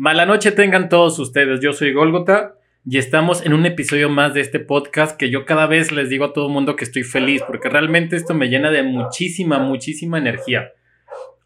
[0.00, 1.58] Mala noche tengan todos ustedes.
[1.58, 2.54] Yo soy Golgota
[2.86, 6.26] y estamos en un episodio más de este podcast que yo cada vez les digo
[6.26, 10.70] a todo mundo que estoy feliz porque realmente esto me llena de muchísima, muchísima energía.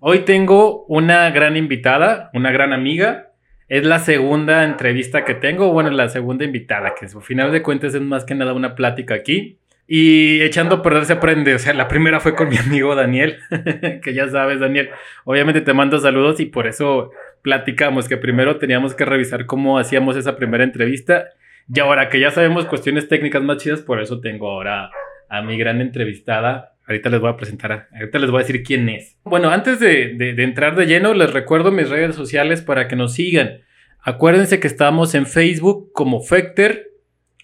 [0.01, 3.33] Hoy tengo una gran invitada, una gran amiga.
[3.71, 7.95] Es la segunda entrevista que tengo, bueno, la segunda invitada, que al final de cuentas
[7.95, 9.61] es más que nada una plática aquí.
[9.87, 11.55] Y echando a perder se aprende.
[11.55, 13.39] O sea, la primera fue con mi amigo Daniel,
[14.03, 14.91] que ya sabes, Daniel.
[15.25, 17.13] Obviamente te mando saludos y por eso
[17.43, 21.29] platicamos que primero teníamos que revisar cómo hacíamos esa primera entrevista.
[21.73, 24.91] Y ahora que ya sabemos cuestiones técnicas más chidas, por eso tengo ahora
[25.29, 26.75] a mi gran entrevistada.
[26.87, 29.17] Ahorita les voy a presentar, ahorita les voy a decir quién es.
[29.25, 33.15] Bueno, antes de, de, entrar de lleno, les recuerdo mis redes sociales para que nos
[33.15, 33.61] sigan.
[34.01, 36.91] Acuérdense que estamos en Facebook como Fecter,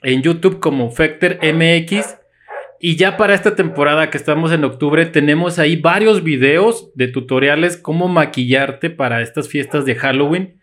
[0.03, 2.19] en YouTube como Fecter MX
[2.81, 7.77] y ya para esta temporada que estamos en octubre, tenemos ahí varios videos de tutoriales
[7.77, 10.61] cómo maquillarte para estas fiestas de Halloween.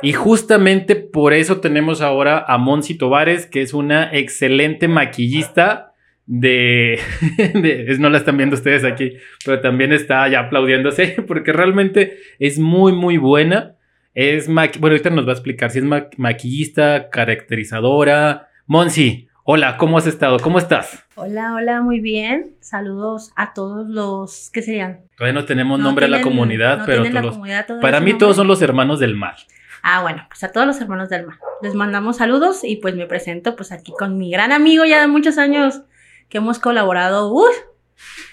[0.00, 5.92] Y justamente por eso tenemos ahora a Monsi Tovares, que es una excelente maquillista
[6.24, 7.00] de,
[7.98, 12.92] No la están viendo ustedes aquí, pero también está ya aplaudiéndose porque realmente es muy,
[12.92, 13.74] muy buena.
[14.14, 15.84] Es bueno, ahorita nos va a explicar si es
[16.16, 18.48] maquillista, caracterizadora.
[18.66, 20.38] Monsi, Hola, ¿cómo has estado?
[20.40, 21.07] ¿Cómo estás?
[21.20, 22.54] Hola, hola, muy bien.
[22.60, 25.00] Saludos a todos los que serían.
[25.16, 27.40] Todavía no tenemos nombre a la comunidad, pero todos,
[27.80, 29.34] para mí todos son los hermanos del mal.
[29.82, 31.36] Ah, bueno, pues a todos los hermanos del mal.
[31.60, 35.08] Les mandamos saludos y pues me presento pues aquí con mi gran amigo ya de
[35.08, 35.82] muchos años
[36.28, 37.32] que hemos colaborado.
[37.32, 37.56] Uf,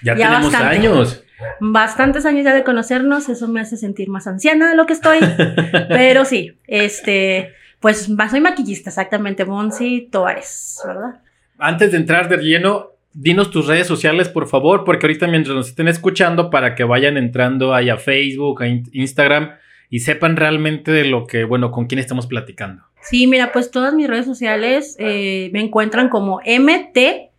[0.04, 1.24] ya, tenemos años.
[1.58, 5.18] Bastantes años ya de conocernos, eso me hace sentir más anciana de lo que estoy.
[5.88, 11.20] pero sí, este pues soy maquillista, exactamente, Monsi Toares, ¿verdad?
[11.58, 15.68] Antes de entrar de lleno, dinos tus redes sociales, por favor, porque ahorita mientras nos
[15.68, 19.52] estén escuchando, para que vayan entrando ahí a Facebook, a Instagram
[19.88, 22.82] y sepan realmente de lo que, bueno, con quién estamos platicando.
[23.00, 27.30] Sí, mira, pues todas mis redes sociales eh, me encuentran como MT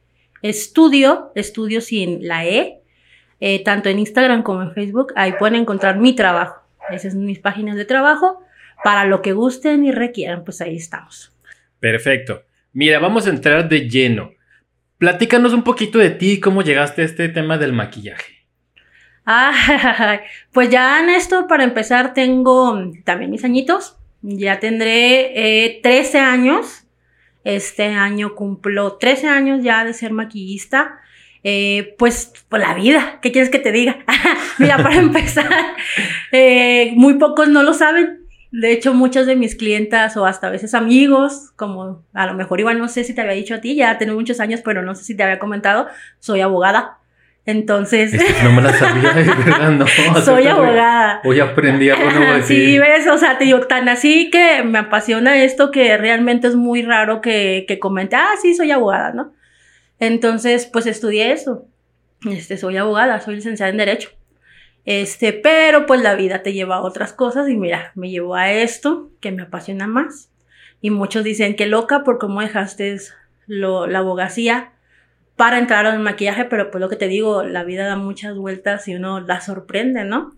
[0.41, 2.81] Estudio, estudio sin la E,
[3.39, 5.11] eh, tanto en Instagram como en Facebook.
[5.15, 6.61] Ahí pueden encontrar mi trabajo.
[6.89, 8.39] Esas son mis páginas de trabajo
[8.83, 11.33] para lo que gusten y requieran, pues ahí estamos.
[11.79, 12.43] Perfecto.
[12.77, 14.33] Mira, vamos a entrar de lleno.
[14.99, 18.45] Platícanos un poquito de ti, cómo llegaste a este tema del maquillaje.
[19.25, 20.21] Ah,
[20.53, 23.97] pues ya en esto, para empezar, tengo también mis añitos.
[24.21, 26.83] Ya tendré 13 eh, años.
[27.43, 30.99] Este año cumplo 13 años ya de ser maquillista.
[31.43, 34.05] Eh, pues por la vida, ¿qué quieres que te diga?
[34.59, 35.49] Mira, para empezar,
[36.31, 38.26] eh, muy pocos no lo saben,
[38.59, 42.59] de hecho, muchas de mis clientas o hasta a veces amigos, como a lo mejor
[42.59, 44.95] igual no sé si te había dicho a ti, ya tengo muchos años, pero no
[44.95, 45.87] sé si te había comentado,
[46.19, 46.97] soy abogada.
[47.45, 48.13] Entonces.
[48.43, 49.85] no me la sabía, de verdad, no.
[50.23, 51.21] Soy abogada.
[51.23, 52.43] Hoy aprendí algo nuevo.
[52.45, 56.55] Sí, ves, o sea, te digo, tan así que me apasiona esto que realmente es
[56.55, 59.33] muy raro que, que comente, ah, sí, soy abogada, ¿no?
[59.99, 61.67] Entonces, pues estudié eso.
[62.27, 64.09] Este, soy abogada, soy licenciada en Derecho.
[64.87, 68.53] Este, pero pues la vida te lleva a otras cosas y mira, me llevó a
[68.53, 70.31] esto que me apasiona más.
[70.79, 72.97] Y muchos dicen que loca por cómo dejaste
[73.47, 74.71] lo, la abogacía
[75.35, 78.87] para entrar al maquillaje, pero pues lo que te digo, la vida da muchas vueltas
[78.87, 80.31] y uno la sorprende, ¿no?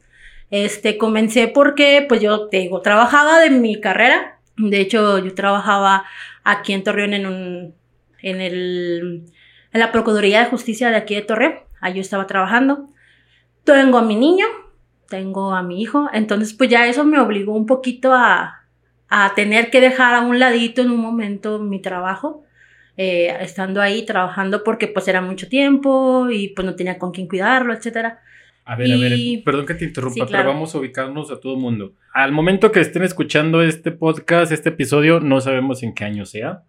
[0.49, 4.39] Este, comencé porque pues yo te digo, trabajaba de mi carrera.
[4.57, 6.05] De hecho, yo trabajaba
[6.43, 7.75] aquí en Torreón en un,
[8.23, 9.25] en el,
[9.73, 11.53] en la Procuraduría de Justicia de aquí de Torreón.
[11.81, 12.89] Ahí yo estaba trabajando
[13.63, 14.45] tengo a mi niño,
[15.07, 18.63] tengo a mi hijo, entonces pues ya eso me obligó un poquito a,
[19.09, 22.43] a tener que dejar a un ladito en un momento mi trabajo,
[22.97, 27.27] eh, estando ahí trabajando porque pues era mucho tiempo y pues no tenía con quién
[27.27, 28.21] cuidarlo, etcétera.
[28.65, 31.59] A ver, a ver, perdón que te interrumpa, pero vamos a ubicarnos a todo el
[31.59, 31.95] mundo.
[32.13, 36.61] Al momento que estén escuchando este podcast, este episodio, no sabemos en qué año sea.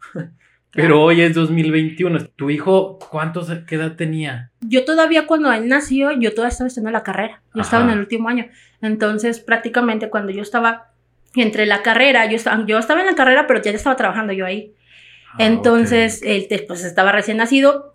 [0.73, 2.27] Pero hoy es 2021.
[2.37, 4.51] ¿Tu hijo cuántos, qué edad tenía?
[4.61, 7.43] Yo todavía cuando él nació, yo todavía estaba estudiando la carrera.
[7.55, 8.47] Yo estaba en el último año.
[8.81, 10.91] Entonces, prácticamente cuando yo estaba
[11.35, 14.47] entre la carrera, yo estaba, yo estaba en la carrera, pero ya estaba trabajando yo
[14.47, 14.73] ahí.
[15.33, 17.95] Ah, Entonces, él pues estaba recién nacido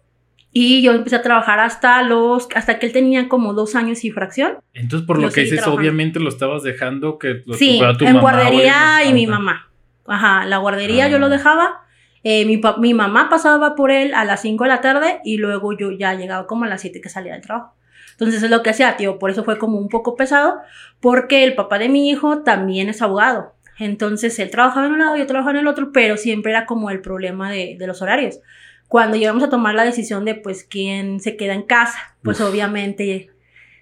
[0.51, 4.11] y yo empecé a trabajar hasta los, hasta que él tenía como dos años y
[4.11, 4.57] fracción.
[4.73, 9.03] Entonces, por lo que dices, obviamente lo estabas dejando que lo sí, tu en guardería
[9.05, 9.69] y mi mamá.
[10.07, 11.29] Ajá, la guardería yo lo ah.
[11.29, 11.84] dejaba
[12.27, 15.77] eh, mi, mi, mamá pasaba por él a las 5 de la tarde y luego
[15.77, 17.75] yo ya llegaba como a las 7 que salía del trabajo.
[18.13, 20.56] Entonces es lo que hacía, tío, por eso fue como un poco pesado,
[21.00, 23.54] porque el papá de mi hijo también es abogado.
[23.77, 26.89] Entonces él trabajaba en un lado, yo trabajaba en el otro, pero siempre era como
[26.89, 28.39] el problema de, de los horarios.
[28.88, 33.30] Cuando llegamos a tomar la decisión de pues quién se queda en casa, pues obviamente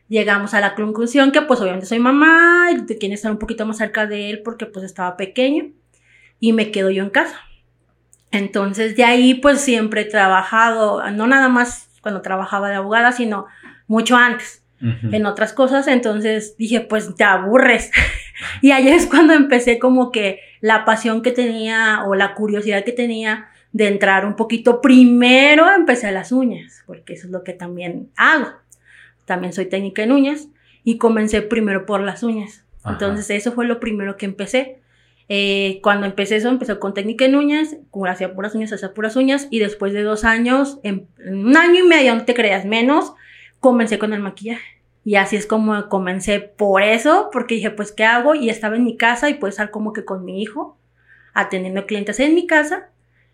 [0.09, 3.77] llegamos a la conclusión que pues obviamente soy mamá y quiero estar un poquito más
[3.77, 5.71] cerca de él porque pues estaba pequeño
[6.41, 7.39] y me quedo yo en casa.
[8.33, 13.45] Entonces de ahí pues siempre he trabajado, no nada más cuando trabajaba de abogada, sino
[13.87, 15.87] mucho antes en otras cosas.
[15.87, 17.91] Entonces dije pues te aburres.
[18.61, 22.91] y ahí es cuando empecé como que la pasión que tenía o la curiosidad que
[22.91, 27.53] tenía de entrar un poquito primero empecé a las uñas, porque eso es lo que
[27.53, 28.47] también hago.
[29.25, 30.47] También soy técnica en uñas
[30.83, 32.65] y comencé primero por las uñas.
[32.83, 34.81] Entonces eso fue lo primero que empecé.
[35.35, 37.77] Eh, cuando empecé eso, empecé con técnica en uñas,
[38.07, 41.87] hacía puras uñas, hacía puras uñas, y después de dos años, en, un año y
[41.87, 43.15] medio, no te creas menos,
[43.59, 44.83] comencé con el maquillaje.
[45.03, 48.35] Y así es como comencé por eso, porque dije, pues, ¿qué hago?
[48.35, 50.77] Y estaba en mi casa y puedo estar como que con mi hijo,
[51.33, 52.91] atendiendo clientes en mi casa.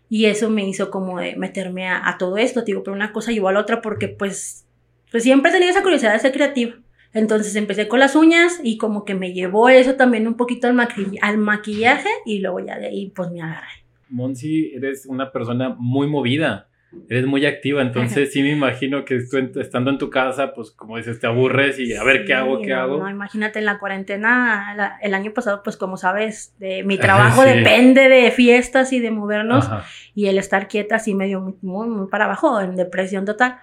[0.08, 3.48] Y eso me hizo como de meterme a, todo esto, digo, pero una cosa llevó
[3.48, 4.64] a la otra porque pues,
[5.10, 6.76] pues siempre he tenido esa curiosidad de ser creativa.
[7.12, 10.78] Entonces empecé con las uñas y como que me llevó eso también un poquito al,
[11.22, 13.84] al maquillaje y luego ya de ahí pues me agarré.
[14.08, 16.68] Monsi, eres una persona muy movida,
[17.08, 19.16] eres muy activa, entonces sí me imagino que
[19.60, 22.74] estando en tu casa, pues como dices, te aburres y a ver qué hago, qué
[22.74, 22.98] hago.
[22.98, 28.08] No, imagínate en la cuarentena, el año pasado, pues como sabes, de, mi trabajo depende
[28.08, 29.68] de fiestas y de movernos
[30.14, 33.58] y el estar quieta así medio muy, muy para abajo, en depresión total.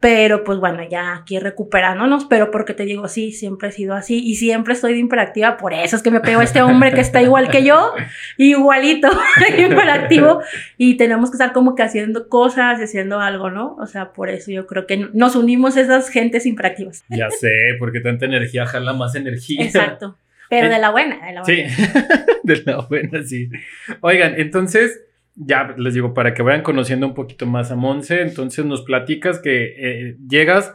[0.00, 4.22] Pero pues bueno, ya aquí recuperándonos, pero porque te digo, sí, siempre he sido así
[4.24, 7.00] y siempre estoy de hiperactiva, por eso es que me pego a este hombre que
[7.00, 7.94] está igual que yo,
[8.36, 9.08] igualito,
[9.58, 10.40] hiperactivo,
[10.76, 13.74] y tenemos que estar como que haciendo cosas, haciendo algo, ¿no?
[13.80, 17.04] O sea, por eso yo creo que nos unimos esas gentes hiperactivas.
[17.08, 19.64] Ya sé, porque tanta energía jala más energía.
[19.64, 20.16] Exacto.
[20.48, 21.68] Pero de la buena, de la buena.
[21.68, 21.84] Sí,
[22.44, 23.50] de la buena, sí.
[24.00, 25.02] Oigan, entonces,
[25.38, 29.38] ya les digo, para que vayan conociendo un poquito más a Monse, entonces nos platicas
[29.38, 30.74] que eh, llegas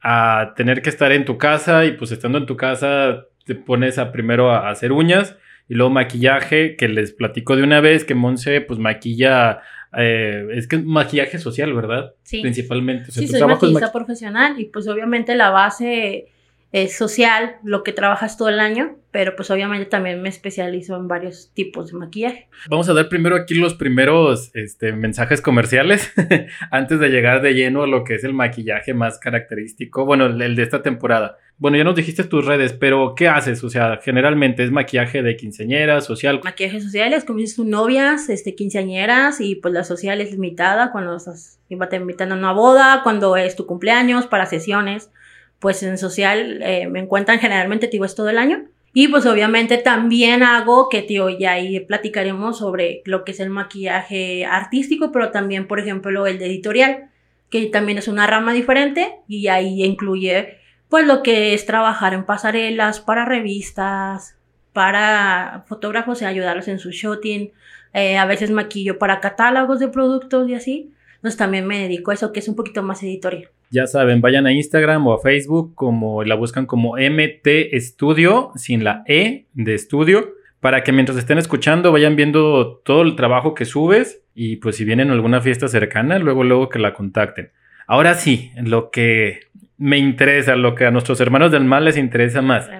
[0.00, 3.98] a tener que estar en tu casa y pues estando en tu casa te pones
[3.98, 5.36] a primero a hacer uñas
[5.68, 9.62] y luego maquillaje, que les platico de una vez que Monse pues maquilla,
[9.96, 12.14] eh, es que maquillaje social, ¿verdad?
[12.22, 12.42] Sí.
[12.42, 13.10] Principalmente.
[13.10, 16.26] sí, soy maquillista profesional y pues obviamente la base
[16.74, 21.06] es social, lo que trabajas todo el año, pero pues obviamente también me especializo en
[21.06, 22.48] varios tipos de maquillaje.
[22.68, 26.12] Vamos a dar primero aquí los primeros este, mensajes comerciales
[26.72, 30.56] antes de llegar de lleno a lo que es el maquillaje más característico, bueno, el
[30.56, 31.38] de esta temporada.
[31.58, 33.62] Bueno, ya nos dijiste tus redes, pero ¿qué haces?
[33.62, 36.40] O sea, generalmente es maquillaje de quinceañeras, social.
[36.42, 41.60] Maquillaje sociales, como dices novias, este, quinceañeras y pues la social es limitada cuando estás
[41.68, 45.12] invitando a una boda, cuando es tu cumpleaños, para sesiones
[45.58, 48.64] pues en social eh, me encuentran generalmente, digo, es todo el año.
[48.92, 53.50] Y pues obviamente también hago, que tío, ya ahí platicaremos sobre lo que es el
[53.50, 57.10] maquillaje artístico, pero también, por ejemplo, el de editorial,
[57.50, 60.58] que también es una rama diferente y ahí incluye
[60.88, 64.36] pues lo que es trabajar en pasarelas, para revistas,
[64.72, 67.52] para fotógrafos y ayudarlos en su shooting.
[67.94, 70.92] Eh, a veces maquillo para catálogos de productos y así.
[71.16, 73.50] Entonces también me dedico a eso, que es un poquito más editorial.
[73.70, 78.84] Ya saben, vayan a Instagram o a Facebook, como la buscan como MT Studio, sin
[78.84, 83.64] la E de estudio, para que mientras estén escuchando vayan viendo todo el trabajo que
[83.64, 87.50] subes y pues si vienen a alguna fiesta cercana, luego luego que la contacten.
[87.86, 89.40] Ahora sí, lo que
[89.76, 92.70] me interesa, lo que a nuestros hermanos del mal les interesa más.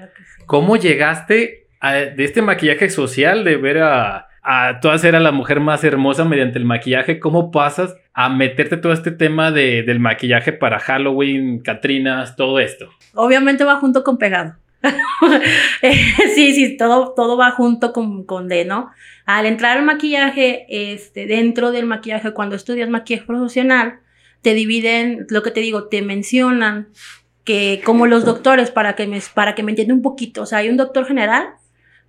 [0.47, 5.33] ¿Cómo llegaste a, de este maquillaje social de ver a a tú hacer a la
[5.33, 10.01] mujer más hermosa mediante el maquillaje, ¿cómo pasas a meterte todo este tema de, del
[10.01, 12.91] maquillaje para Halloween, Catrinas, todo esto?
[13.15, 14.57] Obviamente va junto con pegado.
[16.35, 18.91] sí, sí, todo, todo va junto con, con D, ¿no?
[19.25, 24.01] Al entrar al maquillaje, este, dentro del maquillaje, cuando estudias maquillaje profesional,
[24.43, 26.89] te dividen, lo que te digo, te mencionan
[27.45, 30.69] que como los doctores, para que me, para que me un poquito, o sea, hay
[30.69, 31.49] un doctor general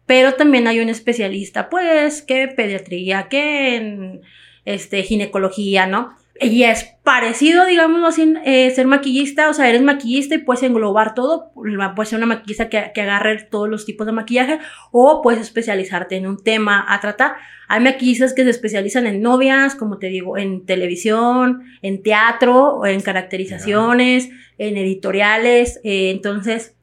[0.05, 4.21] pero también hay un especialista, pues, que pediatría, que en
[4.65, 6.15] este, ginecología, ¿no?
[6.41, 11.13] Y es parecido, digamos así, eh, ser maquillista, o sea, eres maquillista y puedes englobar
[11.13, 11.53] todo,
[11.95, 14.59] puedes ser una maquillista que, que, agarre todos los tipos de maquillaje
[14.91, 17.35] o puedes especializarte en un tema a tratar.
[17.69, 22.99] Hay maquillistas que se especializan en novias, como te digo, en televisión, en teatro, en
[22.99, 26.75] caracterizaciones, en editoriales, eh, entonces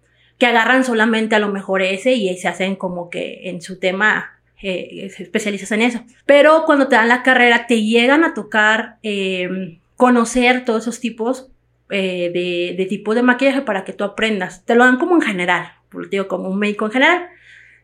[0.42, 4.40] que agarran solamente a lo mejor ese y se hacen como que en su tema
[4.60, 6.04] eh, se especializan en eso.
[6.26, 11.52] Pero cuando te dan la carrera te llegan a tocar eh, conocer todos esos tipos
[11.90, 14.64] eh, de, de tipos de maquillaje para que tú aprendas.
[14.64, 15.74] Te lo dan como en general,
[16.10, 17.28] digo, como un médico en general.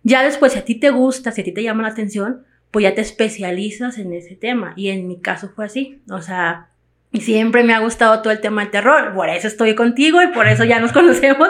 [0.03, 2.83] Ya después, si a ti te gusta, si a ti te llama la atención, pues
[2.83, 4.73] ya te especializas en ese tema.
[4.75, 6.03] Y en mi caso fue así.
[6.11, 6.71] O sea,
[7.13, 9.15] Y siempre me ha gustado todo el tema del terror.
[9.15, 11.49] Por eso estoy contigo y por eso ya nos conocemos,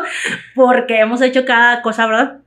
[0.54, 2.38] porque hemos hecho cada cosa, ¿verdad?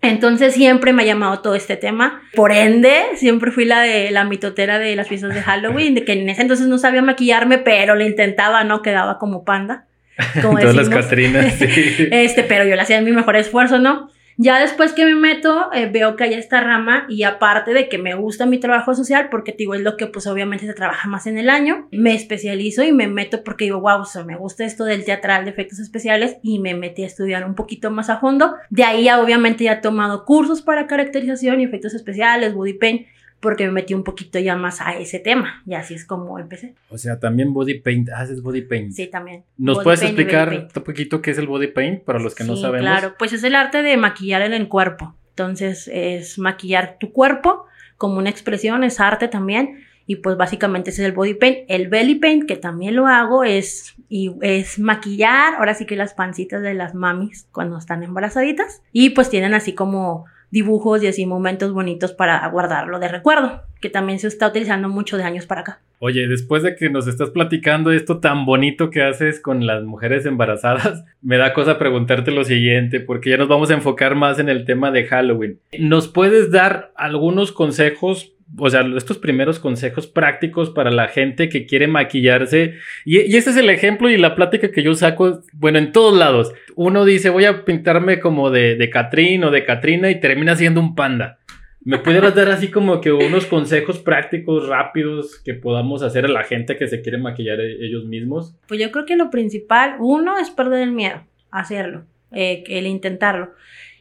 [0.00, 2.22] Entonces siempre me ha llamado todo este tema.
[2.34, 6.12] Por ende, siempre fui la de la mitotera de las fiestas de Halloween, de que
[6.12, 8.82] en ese entonces no sabía maquillarme, pero le intentaba, ¿no?
[8.82, 9.86] Quedaba como panda.
[10.42, 12.08] Como Todas las Catrinas, sí.
[12.12, 14.10] Este, pero yo le hacía mi mejor esfuerzo, ¿no?
[14.36, 17.98] Ya después que me meto, eh, veo que hay esta rama y aparte de que
[17.98, 21.26] me gusta mi trabajo social, porque digo, es lo que pues obviamente se trabaja más
[21.26, 24.84] en el año, me especializo y me meto porque digo, wow, o me gusta esto
[24.84, 28.54] del teatral de efectos especiales y me metí a estudiar un poquito más a fondo.
[28.70, 33.06] De ahí obviamente ya he tomado cursos para caracterización y efectos especiales, body paint,
[33.44, 36.74] porque me metí un poquito ya más a ese tema y así es como empecé.
[36.88, 38.92] O sea, también body paint, haces body paint.
[38.92, 39.44] Sí, también.
[39.58, 42.80] ¿Nos puedes explicar un poquito qué es el body paint para los que no sabemos?
[42.80, 45.14] Claro, pues es el arte de maquillar en el cuerpo.
[45.28, 47.66] Entonces es maquillar tu cuerpo
[47.98, 49.84] como una expresión, es arte también.
[50.06, 51.58] Y pues básicamente ese es el body paint.
[51.68, 56.14] El belly paint, que también lo hago, es, y es maquillar, ahora sí que las
[56.14, 58.80] pancitas de las mamis cuando están embarazaditas.
[58.90, 60.24] Y pues tienen así como
[60.54, 65.16] dibujos y así momentos bonitos para guardarlo de recuerdo, que también se está utilizando mucho
[65.16, 65.80] de años para acá.
[65.98, 70.26] Oye, después de que nos estás platicando esto tan bonito que haces con las mujeres
[70.26, 74.48] embarazadas, me da cosa preguntarte lo siguiente, porque ya nos vamos a enfocar más en
[74.48, 75.58] el tema de Halloween.
[75.76, 81.66] ¿Nos puedes dar algunos consejos o sea, estos primeros consejos prácticos para la gente que
[81.66, 82.74] quiere maquillarse.
[83.04, 86.16] Y, y, este es el ejemplo y la plática que yo saco, bueno, en todos
[86.16, 86.52] lados.
[86.74, 90.80] Uno dice, voy a pintarme como de, de Catrín o de Catrina y termina siendo
[90.80, 91.38] un panda.
[91.86, 96.42] ¿Me pudieras dar así como que unos consejos prácticos, rápidos, que podamos hacer a la
[96.42, 98.56] gente que se quiere maquillar e, ellos mismos?
[98.66, 101.22] Pues yo creo que lo principal, uno, es perder el miedo
[101.54, 103.50] hacerlo, eh, el intentarlo.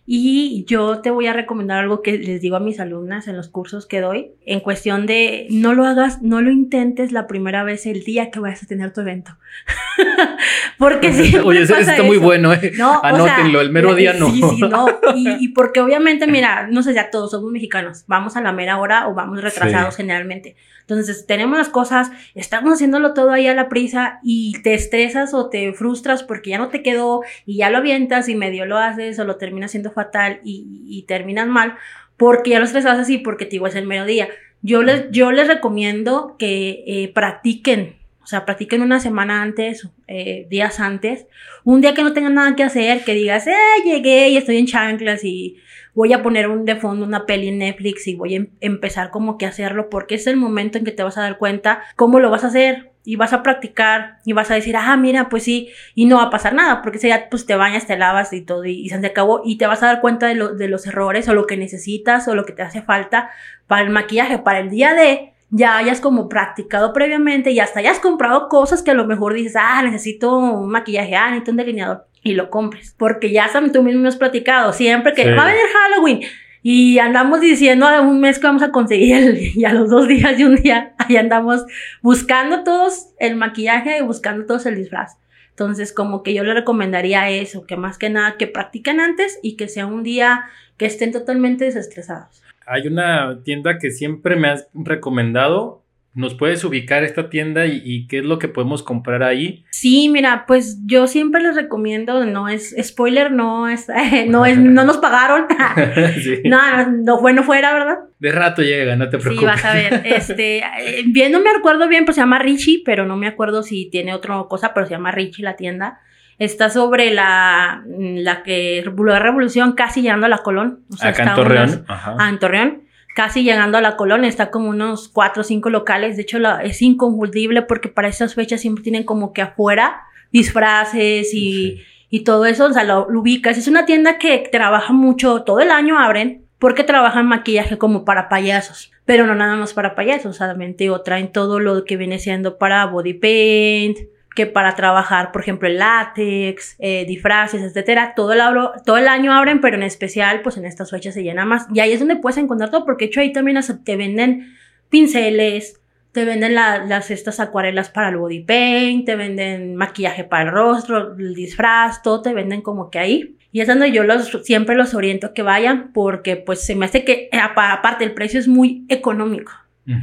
[0.05, 3.48] Y yo te voy a recomendar algo que les digo a mis alumnas en los
[3.48, 7.86] cursos que doy, en cuestión de no lo hagas, no lo intentes la primera vez
[7.86, 9.38] el día que vayas a tener tu evento.
[10.77, 12.72] porque si Oye, eso está muy bueno, ¿eh?
[12.77, 14.29] No, Anótenlo, el mero día no.
[14.29, 14.86] Sí, sí, no.
[15.15, 19.07] Y, porque obviamente, mira, no sé, ya todos somos mexicanos, vamos a la mera hora
[19.07, 20.55] o vamos retrasados generalmente.
[20.81, 25.50] Entonces, tenemos las cosas, estamos haciéndolo todo ahí a la prisa y te estresas o
[25.50, 29.17] te frustras porque ya no te quedó y ya lo avientas y medio lo haces
[29.19, 31.75] o lo terminas haciendo fatal y, terminas mal
[32.17, 34.29] porque ya lo estresas así porque te digo es el mediodía.
[34.62, 40.48] Yo les, yo les recomiendo que eh, practiquen, o sea, practiquen una semana antes, eh,
[40.50, 41.27] días antes,
[41.65, 43.53] un día que no tengan nada que hacer, que digas, eh,
[43.84, 45.58] llegué y estoy en chanclas y
[45.94, 49.10] voy a poner un de fondo una peli en Netflix y voy a em-, empezar
[49.10, 52.20] como que hacerlo porque es el momento en que te vas a dar cuenta cómo
[52.20, 55.44] lo vas a hacer y vas a practicar y vas a decir, ah, mira, pues
[55.44, 58.32] sí, y no va a pasar nada, porque si ya pues te bañas, te lavas
[58.32, 61.27] y todo y, se acabó y te vas a dar cuenta de, de los errores
[61.27, 63.30] o lo que necesitas o lo que te hace falta
[63.68, 68.00] para el maquillaje, para el día de ya hayas como practicado previamente y hasta hayas
[68.00, 72.07] comprado cosas que a lo mejor dices, ah, necesito un maquillaje, ah, necesito un delineador
[72.24, 72.95] y lo compres.
[72.98, 76.22] Porque ya tú mismo has platicado, siempre que va a venir Halloween
[76.63, 80.39] y andamos diciendo a un mes que vamos a conseguir y a los dos días
[80.39, 81.65] y un día ahí andamos
[82.01, 85.17] buscando todos el maquillaje y buscando todos el disfraz.
[85.51, 89.55] Entonces, como que yo le recomendaría eso, que más que nada que practiquen antes y
[89.55, 90.45] que sea un día
[90.77, 92.42] que estén totalmente desestresados.
[92.65, 95.84] Hay una tienda que siempre me has recomendado
[96.15, 99.65] ¿Nos puedes ubicar esta tienda y, qué es lo que podemos comprar ahí?
[99.72, 103.88] Sí, mira, pues yo siempre les recomiendo, no es spoiler, no es,
[104.27, 105.48] no es, no nos pagaron.
[106.46, 107.98] No, no bueno fuera, ¿verdad?
[108.20, 109.39] De rato llega, no te preocupes.
[109.39, 110.01] Sí, vas a ver.
[110.05, 113.63] Este, eh, bien, no me acuerdo bien, pues se llama Richie, pero no me acuerdo
[113.63, 116.00] si tiene otra cosa, pero se llama Richie la tienda.
[116.40, 120.80] Está sobre la, la que la revolución casi llegando a la Colón.
[121.00, 121.86] Acá en Torreón.
[121.88, 122.84] Ah, en Torreón
[123.16, 126.63] casi llegando a la colonia, está como unos cuatro o cinco locales, de hecho la,
[126.63, 131.80] es inconfundible porque para esas fechas siempre tienen como que afuera disfraces y,
[132.25, 133.58] todo eso, o sea, lo, ubicas.
[133.58, 138.30] Es una tienda que trabaja mucho, todo el año abren, porque trabajan maquillaje como para
[138.30, 142.58] payasos, pero no nada más para payasos, solamente o traen todo lo que viene siendo
[142.58, 143.98] para body paint,
[144.36, 148.42] que para trabajar, por ejemplo, el látex, eh, disfraces, etcétera, todo el,
[148.86, 151.68] todo el año abren, pero en especial, pues en estas fechas se llena más.
[151.74, 154.56] Y ahí es donde puedes encontrar todo, porque de hecho ahí también te venden
[154.90, 155.80] pinceles,
[156.12, 161.16] te venden las estas acuarelas para el body paint, te venden maquillaje para el rostro,
[161.18, 163.38] el disfraz, todo te venden como que ahí.
[163.52, 167.04] Y es donde yo los, siempre los oriento que vayan, porque pues se me hace
[167.04, 169.52] que, aparte, el precio es muy económico,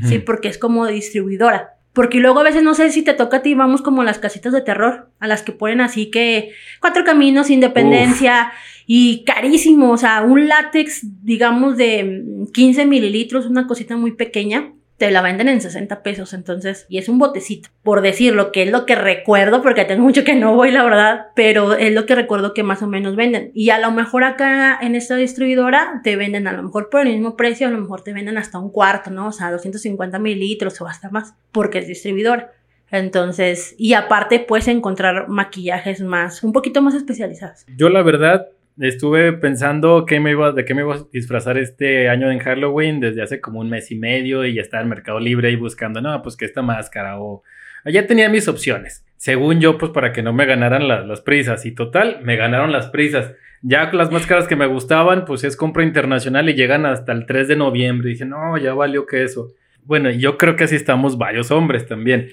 [0.04, 0.20] ¿sí?
[0.20, 1.79] Porque es como distribuidora.
[1.92, 4.52] Porque luego a veces no sé si te toca a ti, vamos como las casitas
[4.52, 8.52] de terror, a las que ponen así que cuatro caminos, independencia
[8.86, 15.10] y carísimo, o sea, un látex, digamos, de 15 mililitros, una cosita muy pequeña, te
[15.10, 18.84] la venden en 60 pesos, entonces, y es un botecito, por decirlo, que es lo
[18.84, 22.52] que recuerdo, porque tengo mucho que no voy, la verdad, pero es lo que recuerdo
[22.52, 23.50] que más o menos venden.
[23.54, 27.14] Y a lo mejor acá en esta distribuidora te venden a lo mejor por el
[27.14, 29.28] mismo precio, a lo mejor te venden hasta un cuarto, ¿no?
[29.28, 32.52] O sea, 250 mililitros o hasta más, porque es distribuidora.
[32.90, 37.64] Entonces, y aparte puedes encontrar maquillajes más, un poquito más especializados.
[37.74, 38.48] Yo la verdad
[38.78, 43.00] estuve pensando qué me iba, de qué me iba a disfrazar este año en Halloween
[43.00, 46.00] desde hace como un mes y medio y ya estaba en Mercado Libre ahí buscando,
[46.00, 47.42] no, pues que esta máscara o...
[47.86, 49.06] Ya tenía mis opciones.
[49.16, 51.64] Según yo, pues para que no me ganaran las prisas.
[51.66, 53.34] Y total, me ganaron las prisas.
[53.62, 57.48] Ya las máscaras que me gustaban, pues es compra internacional y llegan hasta el 3
[57.48, 58.08] de noviembre.
[58.08, 59.52] Y dije, no, ya valió que eso.
[59.84, 62.28] Bueno, yo creo que así estamos varios hombres también.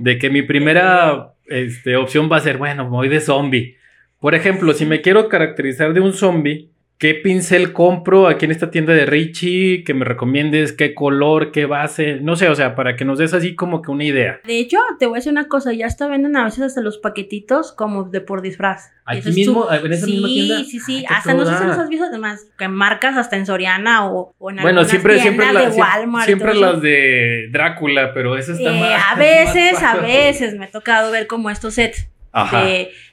[0.00, 3.76] De que mi primera este, opción va a ser, bueno, voy de zombie.
[4.22, 8.70] Por ejemplo, si me quiero caracterizar de un zombie, ¿qué pincel compro aquí en esta
[8.70, 9.82] tienda de Richie?
[9.82, 13.34] Que me recomiendes qué color, qué base, no sé, o sea, para que nos des
[13.34, 14.38] así como que una idea.
[14.44, 16.98] De hecho, te voy a decir una cosa, ya está venden a veces hasta los
[16.98, 18.92] paquetitos como de por disfraz.
[19.06, 20.58] Aquí mismo, en esa misma tienda.
[20.58, 23.44] Sí, sí, sí, hasta no sé si los has visto además, que marcas hasta en
[23.44, 26.26] Soriana o, o en bueno, siempre, siempre las, de Walmart.
[26.26, 31.10] Siempre las de Drácula, pero esa está eh, A veces, a veces me ha tocado
[31.10, 32.08] ver como estos sets.
[32.34, 32.64] Ajá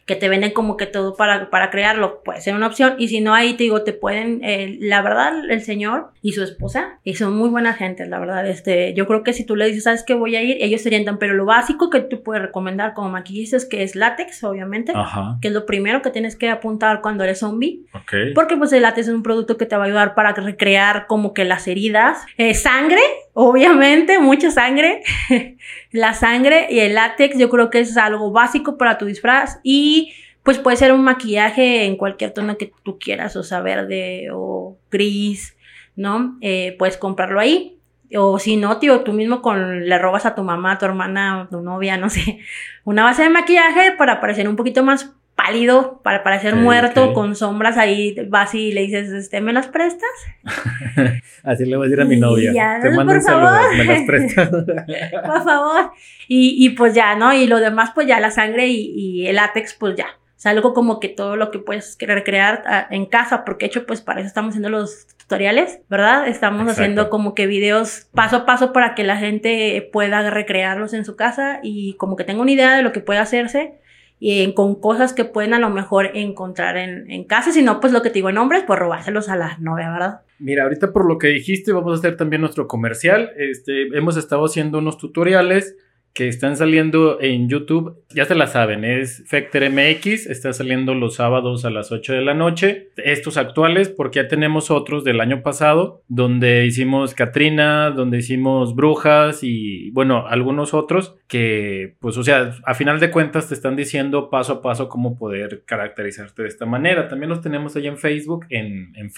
[0.09, 2.95] que te venden como que todo para, para crearlo, puede ser una opción.
[2.97, 6.41] Y si no, ahí te digo, te pueden, eh, la verdad, el señor y su
[6.41, 8.47] esposa, y son muy buenas gentes, la verdad.
[8.47, 10.57] Este, yo creo que si tú le dices, ¿sabes que voy a ir?
[10.61, 13.95] Ellos serían tan, pero lo básico que tú puedes recomendar como maquillista es que es
[13.95, 14.93] látex, obviamente,
[15.41, 17.85] que es lo primero que tienes que apuntar cuando eres zombie.
[18.33, 21.35] Porque pues el látex es un producto que te va a ayudar para recrear como
[21.35, 22.25] que las heridas.
[22.37, 23.01] Eh, sangre,
[23.33, 25.03] obviamente, mucha sangre.
[25.91, 29.98] la sangre y el látex yo creo que es algo básico para tu disfraz y
[30.43, 34.77] pues puede ser un maquillaje en cualquier tono que tú quieras, o sea, verde o
[34.89, 35.57] gris,
[35.95, 36.37] ¿no?
[36.41, 37.75] Eh, puedes comprarlo ahí.
[38.15, 41.41] O si no, tío, tú mismo con, le robas a tu mamá, a tu hermana,
[41.41, 42.39] a tu novia, no sé,
[42.83, 47.77] una base de maquillaje para parecer un poquito más pálido, para parecer muerto, con sombras
[47.77, 50.09] ahí, vas y le dices, este, ¿me las prestas?
[51.43, 52.51] Así le voy a decir a mi novia.
[52.53, 53.75] Ya, Te mando por favor.
[53.77, 54.49] me las prestas.
[55.25, 55.91] por favor.
[56.27, 57.31] Y, y, pues ya, ¿no?
[57.33, 60.73] Y lo demás, pues ya la sangre y, y el látex, pues ya, es algo
[60.73, 64.27] como que todo lo que puedes recrear ah, en casa, porque hecho, pues para eso
[64.27, 66.27] estamos haciendo los tutoriales, ¿verdad?
[66.27, 71.05] Estamos haciendo como que videos paso a paso para que la gente pueda recrearlos en
[71.05, 73.79] su casa y como que tenga una idea de lo que puede hacerse
[74.19, 77.93] y con cosas que pueden a lo mejor encontrar en, en casa, si no, pues
[77.93, 80.21] lo que te digo en hombres, pues robárselos a la novia, ¿verdad?
[80.39, 83.31] Mira, ahorita por lo que dijiste, vamos a hacer también nuestro comercial.
[83.37, 85.75] Este, hemos estado haciendo unos tutoriales
[86.13, 91.15] que están saliendo en YouTube, ya se la saben, es Factor MX, está saliendo los
[91.15, 92.89] sábados a las 8 de la noche.
[92.97, 99.43] Estos actuales, porque ya tenemos otros del año pasado, donde hicimos Katrina, donde hicimos Brujas
[99.43, 104.29] y bueno, algunos otros que, pues, o sea, a final de cuentas te están diciendo
[104.29, 107.07] paso a paso cómo poder caracterizarte de esta manera.
[107.07, 109.09] También los tenemos ahí en Facebook, en, en.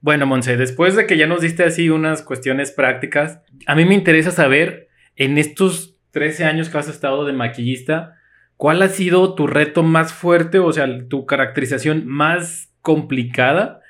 [0.00, 3.94] Bueno, Monse, después de que ya nos diste así unas cuestiones prácticas, a mí me
[3.94, 8.16] interesa saber en estos 13 años que has estado de maquillista,
[8.56, 13.80] ¿cuál ha sido tu reto más fuerte, o sea, tu caracterización más complicada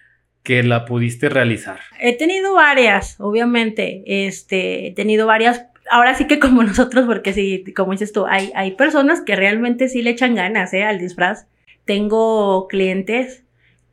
[0.42, 1.80] que la pudiste realizar?
[2.00, 5.66] He tenido varias, obviamente, este, he tenido varias.
[5.90, 9.88] Ahora sí que como nosotros, porque sí, como dices tú, hay, hay personas que realmente
[9.88, 10.84] sí le echan ganas ¿eh?
[10.84, 11.46] al disfraz.
[11.84, 13.44] Tengo clientes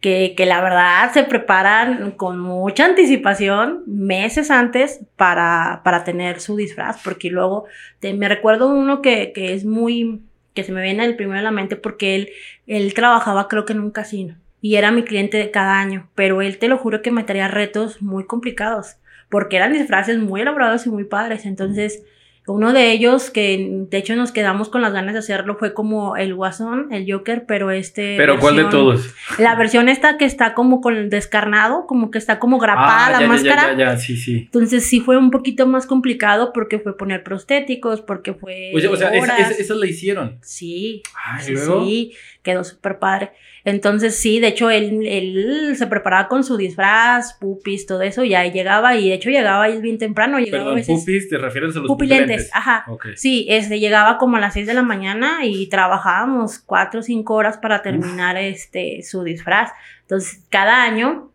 [0.06, 7.02] que, la verdad se preparan con mucha anticipación, meses antes, para, para tener su disfraz,
[7.04, 7.66] porque luego
[8.02, 10.22] me recuerdo uno que, que, es muy,
[10.54, 12.30] que se me viene el primero a la mente, porque él,
[12.68, 16.44] él trabajaba creo que en un casino y era mi cliente de cada año, pero
[16.44, 18.98] él te lo juro que me traía retos muy complicados,
[19.30, 22.04] porque eran disfraces muy elaborados y muy padres, entonces
[22.48, 26.16] uno de ellos, que de hecho nos quedamos con las ganas de hacerlo, fue como
[26.16, 28.16] el Guasón, el Joker, pero este...
[28.18, 29.10] ¿Pero cuál de todos?
[29.40, 33.22] La versión esta que está como con el descarnado, como que está como grapada ah,
[33.22, 33.74] la máscara.
[33.74, 34.44] Ya, ya, sí, sí.
[34.46, 38.72] Entonces sí fue un poquito más complicado porque fue poner prostéticos, porque fue...
[38.76, 40.38] O sea, o sea esas la hicieron.
[40.42, 41.02] Sí.
[41.42, 42.14] sí, sí,
[42.46, 43.32] quedó súper padre.
[43.66, 48.36] Entonces sí, de hecho él, él, se preparaba con su disfraz, pupis, todo eso, y
[48.36, 50.40] ahí llegaba, y de hecho llegaba ahí bien temprano.
[50.40, 52.50] Llegaba Perdón, pupis, ¿te refieres a los pupilentes?
[52.54, 52.86] ajá.
[53.16, 57.34] Sí, este, llegaba como a las 6 de la mañana y trabajábamos 4 o 5
[57.34, 59.72] horas para terminar este, su disfraz.
[60.02, 61.32] Entonces, cada año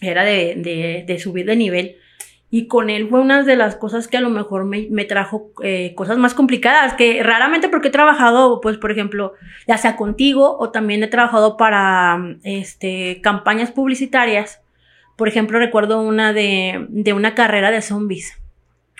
[0.00, 1.96] era de, de, de subir de nivel.
[2.50, 5.50] Y con él fue una de las cosas que a lo mejor me, me trajo
[5.62, 9.34] eh, cosas más complicadas, que raramente porque he trabajado, pues, por ejemplo,
[9.66, 14.60] ya sea contigo o también he trabajado para este, campañas publicitarias.
[15.16, 18.34] Por ejemplo, recuerdo una de, de una carrera de zombies.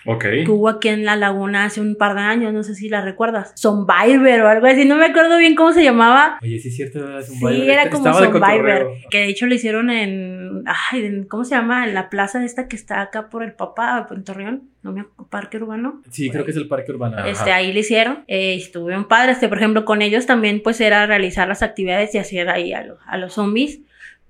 [0.07, 0.23] Ok.
[0.23, 3.01] que hubo aquí en la laguna hace un par de años, no sé si la
[3.01, 3.53] recuerdas.
[3.57, 6.39] Survivor o algo así, no me acuerdo bien cómo se llamaba.
[6.43, 9.47] Oye, sí es cierto, es un Sí, era como Estaba de Survivor, que de hecho
[9.47, 11.87] lo hicieron en, ay, en- ¿cómo se llama?
[11.87, 15.29] En la plaza esta que está acá por el Papá, en Torreón, no me acuerdo,
[15.31, 16.03] Parque Urbano.
[16.11, 16.45] Sí, creo ahí.
[16.47, 17.17] que es el parque urbano.
[17.19, 17.29] ajá.
[17.29, 20.81] Este, ahí le hicieron, eh, estuvo bien padre, este, por ejemplo, con ellos también pues
[20.81, 23.81] era realizar las actividades y hacer ahí a, lo- a los zombies,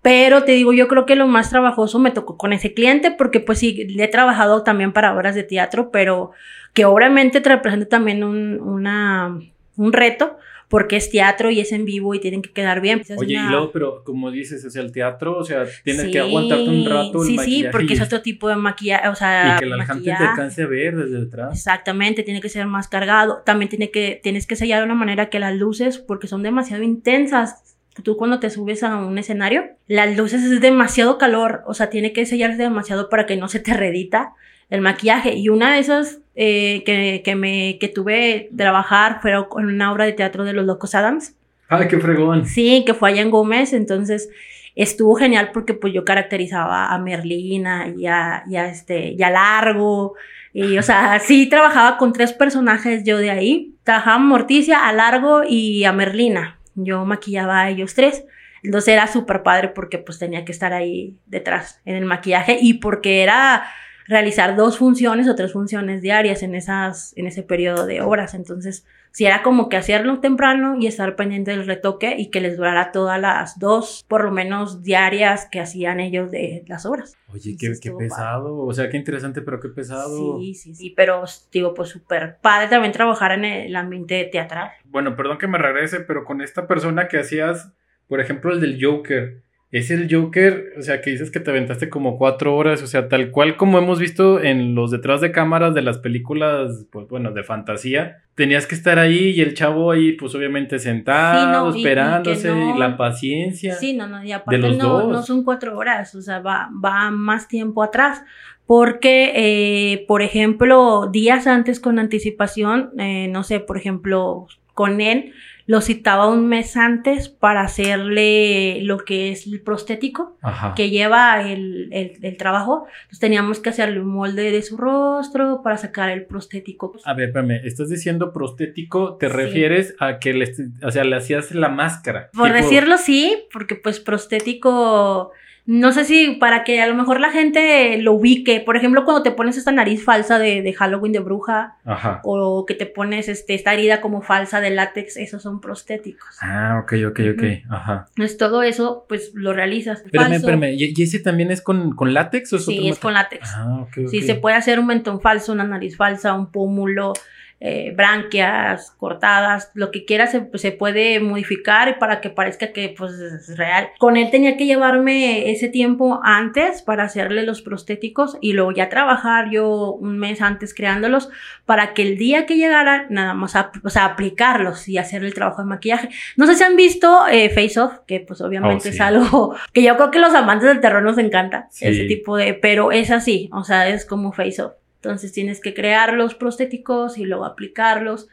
[0.07, 3.41] pero te digo, yo creo que lo más trabajoso me tocó con ese cliente, porque
[3.41, 6.31] pues sí, le he trabajado también para obras de teatro, pero
[6.75, 9.37] que obviamente te representa también un, una,
[9.77, 10.37] un reto,
[10.69, 13.01] porque es teatro y es en vivo y tienen que quedar bien.
[13.01, 16.03] Es Oye, una- y luego, pero como dices, o sea, el teatro, o sea, tienes
[16.05, 18.55] Sí, que aguantarte un rato el Sí, sí, maquillaje porque y, es otro tipo de
[18.55, 20.25] maquillaje, o sea, y que la gente te maquillaje.
[20.25, 21.53] alcance a ver desde detrás.
[21.53, 23.43] Exactamente, tiene que ser más cargado.
[23.45, 26.85] También tiene que, tienes que sellar de una manera que las luces, porque son demasiado
[26.85, 27.66] intensas.
[28.03, 32.13] Tú cuando te subes a un escenario, las luces es demasiado calor, o sea, tiene
[32.13, 34.35] que sellarse demasiado para que no se te redita
[34.71, 35.35] el maquillaje.
[35.35, 40.05] Y una de esas eh, que, que, me, que tuve trabajar fue con una obra
[40.05, 41.35] de teatro de los Locos Adams.
[41.69, 42.47] ¡Ay, qué fregón!
[42.47, 44.29] Sí, que fue allá en Gómez, entonces
[44.77, 49.31] estuvo genial porque pues yo caracterizaba a Merlina y a, y a este, y a
[49.31, 50.15] Largo,
[50.53, 54.93] y o sea, sí trabajaba con tres personajes yo de ahí, trabajaba a Morticia, a
[54.93, 58.25] Largo y a Merlina, yo maquillaba a ellos tres,
[58.63, 62.75] entonces era súper padre porque pues tenía que estar ahí detrás en el maquillaje y
[62.75, 63.65] porque era
[64.07, 68.87] realizar dos funciones o tres funciones diarias en, esas, en ese periodo de horas, entonces
[69.17, 72.93] si era como que hacerlo temprano y estar pendiente del retoque y que les durara
[72.93, 77.17] todas las dos, por lo menos diarias que hacían ellos de las obras.
[77.33, 78.59] Oye, qué, qué pesado.
[78.59, 80.39] O sea, qué interesante, pero qué pesado.
[80.39, 84.73] Sí, sí, sí, pero digo, pues súper padre también trabajar en el ambiente teatral.
[84.85, 87.73] Bueno, perdón que me regrese, pero con esta persona que hacías,
[88.09, 89.46] por ejemplo, el del Joker.
[89.73, 93.09] Es el Joker, o sea, que dices que te aventaste como cuatro horas, o sea,
[93.09, 97.33] tal cual como hemos visto en los detrás de cámaras de las películas, pues bueno,
[97.33, 101.77] de fantasía, tenías que estar ahí y el chavo ahí, pues obviamente sentado, Sí, no,
[101.77, 103.75] y- y que esperándose, no- y la paciencia.
[103.75, 105.09] Sí, no, no, y aparte los no, dos.
[105.13, 108.23] no son cuatro horas, o sea, va, va más tiempo atrás.
[108.67, 115.33] Porque, eh, por ejemplo, días antes con anticipación, eh, no sé, por ejemplo, con él,
[115.69, 120.75] lo citaba un mes antes para hacerle lo que es el prostético Ajá.
[120.77, 122.87] que lleva el, el, el trabajo.
[123.03, 126.93] Entonces teníamos que hacerle un molde de su rostro para sacar el prostético.
[127.05, 129.33] A ver, espérame, estás diciendo prostético, te Sí.
[129.33, 130.53] refieres a que le,
[130.85, 132.31] o sea, le hacías la máscara.
[132.33, 135.33] Por tipo- decirlo sí, porque pues prostético,
[135.67, 139.25] no sé si para que a lo mejor la gente lo ubique, por ejemplo, cuando
[139.25, 142.21] te pones esta nariz falsa de, de Halloween de bruja Ajá.
[142.23, 146.37] o que te pones este, esta herida como falsa de látex, esos son prostéticos.
[146.41, 147.43] Ah, ok, ok, ok.
[147.69, 148.07] Ajá.
[148.11, 150.03] Entonces todo eso pues lo realizas.
[150.05, 150.75] Espérame, espérame.
[150.75, 153.51] ¿Y, y ese también es con, con látex o es Sí, otro es con látex.
[153.57, 154.09] Ah, ok, ok.
[154.09, 157.13] Sí, se puede hacer un mentón falso, una nariz falsa, un pómulo,
[157.59, 163.13] eh, branquias cortadas, lo que quieras se, se puede modificar para que parezca que pues
[163.15, 163.89] es real.
[163.99, 168.89] Con él tenía que llevarme ese tiempo antes para hacerle los prostéticos y luego ya
[168.89, 171.31] trabajar yo un mes antes creándolos
[171.65, 175.33] para que el día que llegara nada más, ap- o sea, aplicarlos y hacer el
[175.35, 176.09] trabajo de maquillaje.
[176.37, 178.89] No sé si han visto eh, Face Off, que pues obviamente Oh, sí.
[178.91, 181.87] es algo que yo creo que los amantes del terror nos encanta, Sí.
[181.87, 184.73] ese tipo de, pero es así, o sea, es como Face Off.
[185.07, 188.29] Entonces tienes que crear los prostéticos y luego aplicarlos.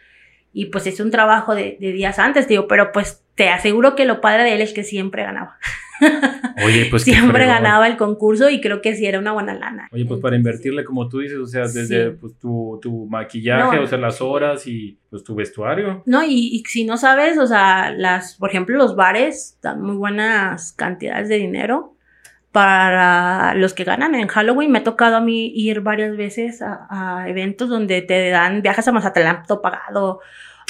[0.52, 4.06] Y pues es un trabajo de, de días antes, digo, pero pues te aseguro que
[4.06, 5.58] lo padre de él es que siempre ganaba.
[6.66, 9.88] Oye, pues siempre ganaba el concurso y creo que sí era una buena lana.
[9.92, 12.18] Oye, pues para invertirle, como tú dices, o sea, desde Sí.
[12.20, 16.04] pues, tu, tu maquillaje, No, o sea, las horas y pues tu vestuario.
[16.06, 19.96] No, y, y si no sabes, o sea, las, por ejemplo, los bares dan muy
[19.96, 21.93] buenas cantidades de dinero
[22.54, 24.72] para los que ganan en Halloween.
[24.72, 28.88] Me ha tocado a mí ir varias veces a, a eventos donde te dan viajes
[28.88, 30.22] a Mazatlán todo pagado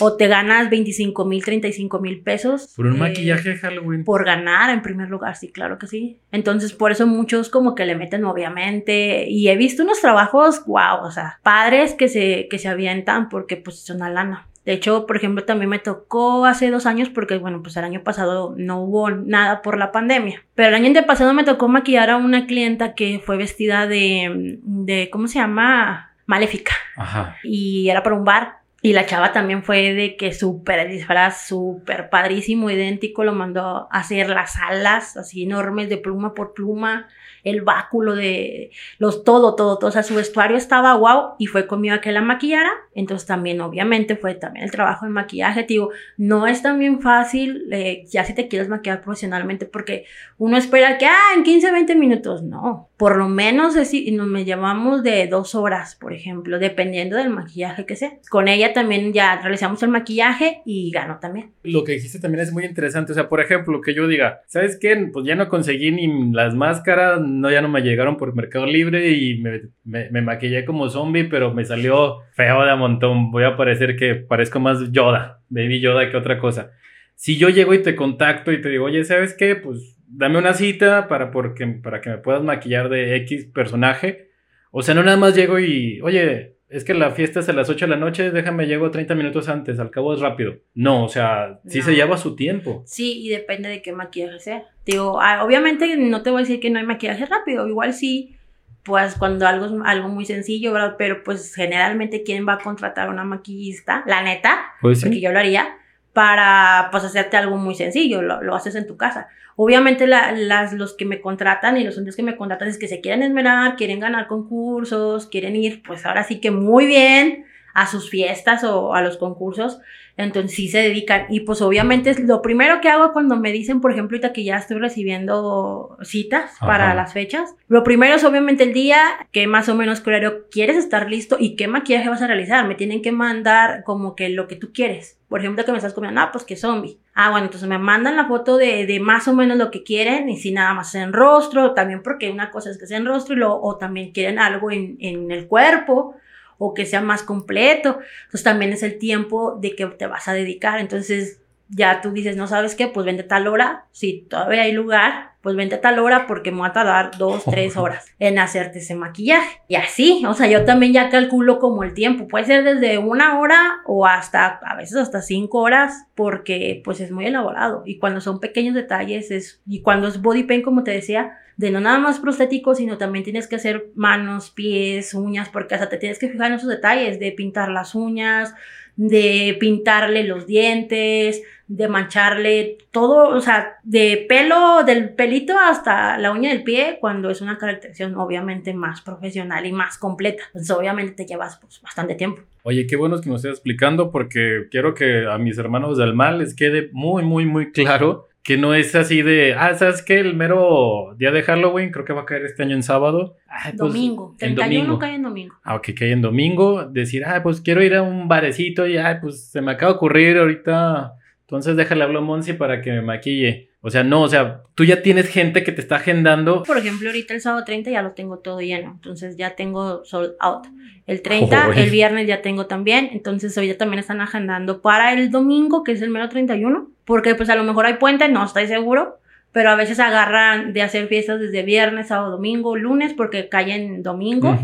[0.01, 2.73] o te ganas 25 mil, 35 mil pesos.
[2.75, 4.03] Por un eh, maquillaje de Halloween.
[4.03, 6.19] por ganar en primer lugar, sí, claro que sí.
[6.31, 9.25] Entonces, por eso muchos como que le meten obviamente.
[9.29, 13.57] Y he visto unos trabajos, wow, o sea, padres que se, que se avientan porque
[13.57, 14.47] pues es una lana.
[14.65, 18.01] De hecho, por ejemplo, también me tocó hace dos años porque, bueno, pues el año
[18.03, 20.43] pasado no hubo nada por la pandemia.
[20.55, 25.09] Pero el año antepasado me tocó maquillar a una clienta que fue vestida de, de
[25.11, 26.11] ¿cómo se llama?
[26.25, 26.73] Maléfica.
[26.95, 27.35] Ajá.
[27.43, 28.59] Y era para un bar.
[28.81, 33.99] Y la chava también fue de que súper disfraz, súper padrísimo, idéntico, lo mandó a
[33.99, 37.07] hacer las alas así enormes de pluma por pluma
[37.43, 39.89] el báculo de los todo, todo, todo.
[39.89, 42.71] O sea, su vestuario estaba guau y fue conmigo a que la maquillara.
[42.95, 45.63] Entonces también, obviamente, fue también el trabajo de maquillaje.
[45.63, 45.73] Te
[46.17, 50.05] no es tan bien fácil eh, ya si te quieres maquillar profesionalmente porque
[50.37, 52.43] uno espera que, ah, en 15, 20 minutos.
[52.43, 57.85] No, por lo menos nos me llevamos de dos horas, por ejemplo, dependiendo del maquillaje
[57.85, 58.13] que sea.
[58.29, 61.51] Con ella también ya realizamos el maquillaje y ganó también.
[61.63, 63.11] Lo que dijiste también es muy interesante.
[63.11, 65.09] O sea, por ejemplo, que yo diga, ¿sabes qué?
[65.11, 69.11] Pues ya no conseguí ni las máscaras, no, ya no me llegaron por Mercado Libre
[69.11, 73.31] y me, me, maquillé como zombie, pero me salió feo de montón.
[73.31, 76.71] Voy a parecer que parezco más Yoda, Baby Yoda que otra cosa.
[77.15, 79.55] Si yo llego y te contacto y te digo, oye, ¿sabes qué?
[79.55, 84.29] Pues dame una cita para, porque, para que me puedas maquillar de X personaje.
[84.71, 87.69] O sea, no nada más llego y, oye, es que la fiesta es a las
[87.69, 90.55] 8 de la noche, déjame llego 30 minutos antes, al cabo es rápido.
[90.73, 92.83] No, o sea, sí se lleva su tiempo.
[92.87, 94.63] Sí, y depende de qué maquillaje sea.
[94.83, 98.35] Digo, ah, obviamente no te voy a decir que no hay maquillaje rápido, igual sí,
[98.83, 100.95] pues cuando algo es algo muy sencillo, ¿verdad?
[100.97, 105.31] Pero pues generalmente quién va a contratar a una maquillista, la neta, pues porque yo
[105.31, 105.77] lo haría,
[106.11, 109.27] para pues hacerte algo muy sencillo, lo, lo haces en tu casa.
[109.55, 113.01] Obviamente las, los que me contratan y los hombres que me contratan es que se
[113.01, 118.09] quieren esmerar, quieren ganar concursos, quieren ir pues ahora sí que muy bien a sus
[118.09, 119.79] fiestas o a los concursos,
[120.15, 121.25] entonces sí se dedican.
[121.29, 124.57] Y pues obviamente lo primero que hago cuando me dicen, por ejemplo, ahorita que ya
[124.57, 129.75] estoy recibiendo citas para las fechas, lo primero es obviamente el día, que más o
[129.75, 132.67] menos claro quieres estar listo y qué maquillaje vas a realizar.
[132.67, 135.19] Me tienen que mandar como que lo que tú quieres.
[135.29, 136.99] Por ejemplo, que me estás comiendo, ah, pues que zombie.
[137.15, 140.29] Ah, bueno, entonces me mandan la foto de, de más o menos lo que quieren
[140.29, 143.35] y si nada más en rostro, también porque una cosa es que sea en rostro
[143.35, 146.15] y lo, o también quieren algo en, en el cuerpo
[146.57, 147.99] o que sea más completo.
[148.25, 150.79] Entonces también es el tiempo de que te vas a dedicar.
[150.79, 153.85] Entonces ya tú dices, no sabes qué, pues vente tal hora.
[153.91, 157.75] Si todavía hay lugar, pues vente tal hora porque me va a tardar dos, tres
[157.77, 159.61] horas en hacerte ese maquillaje.
[159.67, 162.27] Y así, o sea, yo también ya calculo como el tiempo.
[162.27, 167.11] Puede ser desde una hora o hasta, a veces hasta cinco horas, porque pues es
[167.11, 167.83] muy elaborado.
[167.85, 171.71] Y cuando son pequeños detalles, es, y cuando es body paint, como te decía, de
[171.71, 175.97] no nada más prostético, sino también tienes que hacer manos, pies, uñas, porque hasta te
[175.97, 178.53] tienes que fijar en esos detalles de pintar las uñas,
[178.95, 186.31] de pintarle los dientes, de mancharle todo, o sea, de pelo, del pelito hasta la
[186.31, 190.43] uña del pie, cuando es una caracterización obviamente más profesional y más completa.
[190.47, 192.41] Entonces, obviamente te llevas pues, bastante tiempo.
[192.63, 196.37] Oye, qué bueno que nos estés explicando porque quiero que a mis hermanos del mal
[196.39, 200.19] les quede muy, muy, muy claro que no es así de, ah, ¿sabes qué?
[200.19, 203.37] El mero día de Halloween, creo que va a caer este año en sábado.
[203.63, 205.55] Pues, domingo, 31 cae en domingo.
[205.63, 206.85] Ah, ok, cae en domingo.
[206.85, 209.95] Decir, ah, pues quiero ir a un barecito y, ah, pues se me acaba de
[209.95, 211.13] ocurrir ahorita.
[211.41, 213.69] Entonces déjale hablar a Monsi para que me maquille.
[213.79, 216.63] O sea, no, o sea, tú ya tienes gente que te está agendando.
[216.63, 218.91] Por ejemplo, ahorita el sábado 30 ya lo tengo todo lleno.
[218.93, 220.67] Entonces ya tengo sold out.
[221.05, 223.09] El 30, el viernes ya tengo también.
[223.13, 227.35] Entonces hoy ya también están agendando para el domingo, que es el mero 31 porque
[227.35, 229.19] pues a lo mejor hay puente, no estoy seguro,
[229.51, 234.57] pero a veces agarran de hacer fiestas desde viernes, sábado, domingo, lunes, porque caen domingo.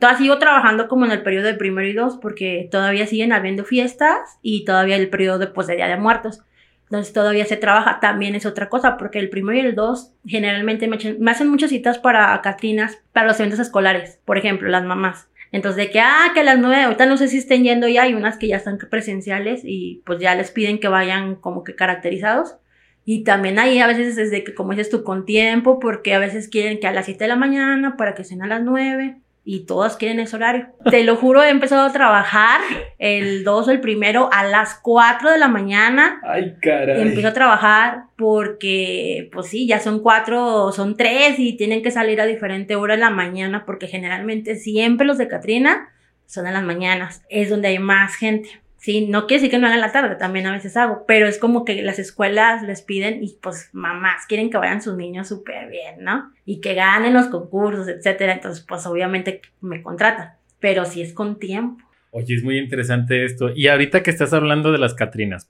[0.00, 3.64] Todavía sigo trabajando como en el periodo de primero y dos, porque todavía siguen habiendo
[3.64, 6.40] fiestas y todavía el periodo de, pues, de Día de Muertos.
[6.84, 10.88] Entonces todavía se trabaja, también es otra cosa, porque el primero y el dos generalmente
[10.88, 15.28] me, me hacen muchas citas para Catrinas, para los eventos escolares, por ejemplo, las mamás.
[15.52, 18.14] Entonces, de que, ah, que las nueve, ahorita no sé si estén yendo ya, hay
[18.14, 22.56] unas que ya están presenciales y pues ya les piden que vayan como que caracterizados.
[23.04, 26.18] Y también ahí a veces es de que, como dices tú, con tiempo, porque a
[26.18, 29.21] veces quieren que a las 7 de la mañana para que sean a las 9
[29.44, 30.68] y todas quieren ese horario.
[30.88, 32.60] Te lo juro, he empezado a trabajar
[32.98, 36.20] el 2 o el primero a las 4 de la mañana.
[36.24, 37.00] Ay, caray.
[37.00, 41.90] Empiezo a trabajar porque, pues sí, ya son 4 o son 3 y tienen que
[41.90, 45.88] salir a diferente hora en la mañana porque generalmente siempre los de Katrina
[46.26, 47.22] son en las mañanas.
[47.28, 48.48] Es donde hay más gente.
[48.82, 51.38] Sí, no quiere decir que no hagan la tarde, también a veces hago, pero es
[51.38, 55.70] como que las escuelas les piden y pues mamás quieren que vayan sus niños súper
[55.70, 56.32] bien, ¿no?
[56.44, 58.32] Y que ganen los concursos, etcétera.
[58.32, 61.84] Entonces, pues obviamente me contratan, pero si es con tiempo.
[62.10, 63.52] Oye, es muy interesante esto.
[63.54, 65.48] Y ahorita que estás hablando de las Catrinas,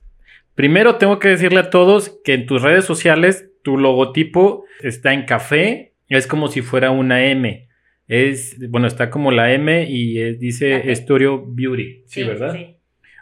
[0.53, 5.25] primero tengo que decirle a todos que en tus redes sociales tu logotipo está en
[5.25, 7.67] café, es como si fuera una M.
[8.07, 12.53] Es, bueno, está como la M y dice Studio Beauty, ¿sí, verdad?
[12.53, 12.77] Sí.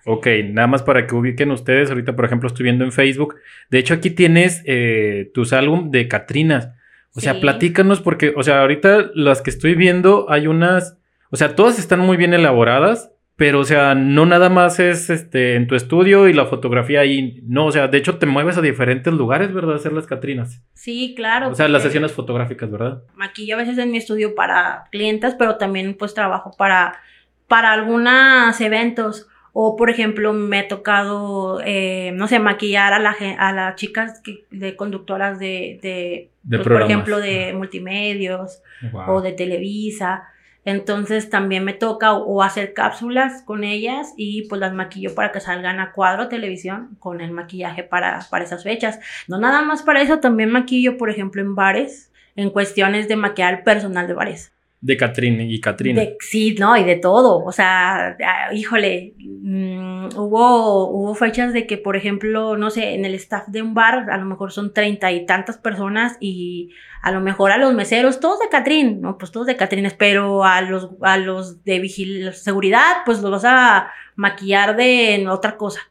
[0.05, 1.89] Ok, nada más para que ubiquen ustedes.
[1.89, 3.35] Ahorita, por ejemplo, estoy viendo en Facebook.
[3.69, 6.69] De hecho, aquí tienes eh, tus álbum de Catrinas.
[7.13, 10.97] O sea, platícanos porque, o sea, ahorita las que estoy viendo hay unas,
[11.29, 13.11] o sea, todas están muy bien elaboradas,
[13.41, 17.41] Pero, o sea, no nada más es este en tu estudio y la fotografía ahí.
[17.47, 19.77] No, o sea, de hecho te mueves a diferentes lugares, ¿verdad?
[19.77, 20.61] Hacer las Catrinas.
[20.75, 21.49] Sí, claro.
[21.49, 23.01] O sea, las sesiones fotográficas, ¿verdad?
[23.15, 26.99] Maquillo a veces en mi estudio para clientes, pero también pues trabajo para,
[27.47, 29.27] para algunos eventos.
[29.53, 34.21] O, por ejemplo, me ha tocado, eh, no sé, maquillar a, la, a las chicas
[34.23, 38.61] que- de conductoras de, de, De pues, por ejemplo, de multimedios.
[38.91, 39.09] Wow.
[39.15, 40.23] o de Televisa.
[40.63, 45.31] Entonces también me toca o, o hacer cápsulas con ellas y pues las maquillo para
[45.31, 48.99] que salgan a cuadro televisión con el maquillaje para, para esas fechas.
[49.27, 53.63] No nada más para eso, también maquillo, por ejemplo, en bares, en cuestiones de maquillar
[53.63, 54.53] personal de bares.
[54.81, 56.01] De Catrín y Catrina.
[56.19, 57.45] Sí, no, y de todo.
[57.45, 63.05] O sea, ah, híjole, mm, hubo, hubo fechas de que, por ejemplo, no sé, en
[63.05, 66.71] el staff de un bar a lo mejor son treinta y tantas personas y
[67.03, 70.43] a lo mejor a los meseros, todos de Catrín, no, pues todos de Catrines, pero
[70.43, 75.81] a los, a los de vigil seguridad, pues los vas a maquillar de otra cosa.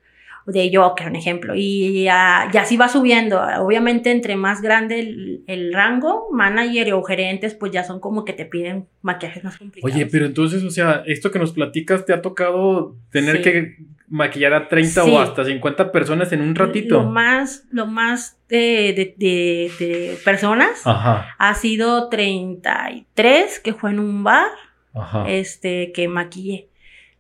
[0.53, 1.55] De Joker, un ejemplo.
[1.55, 3.41] Y, ah, y así va subiendo.
[3.59, 8.33] Obviamente, entre más grande el, el rango, manager o gerentes, pues ya son como que
[8.33, 9.95] te piden maquillajes más complicados.
[9.95, 13.43] Oye, pero entonces, o sea, esto que nos platicas, ¿te ha tocado tener Sí.
[13.43, 13.77] que
[14.09, 15.11] maquillar a 30 Sí.
[15.13, 17.05] o hasta 50 personas en un Lo ratito?
[17.05, 24.01] más, lo más de, de- de- de personas Ajá, ha sido 33, que fue en
[24.01, 24.49] un bar,
[24.95, 25.25] ajá.
[25.29, 26.69] este, que maquillé.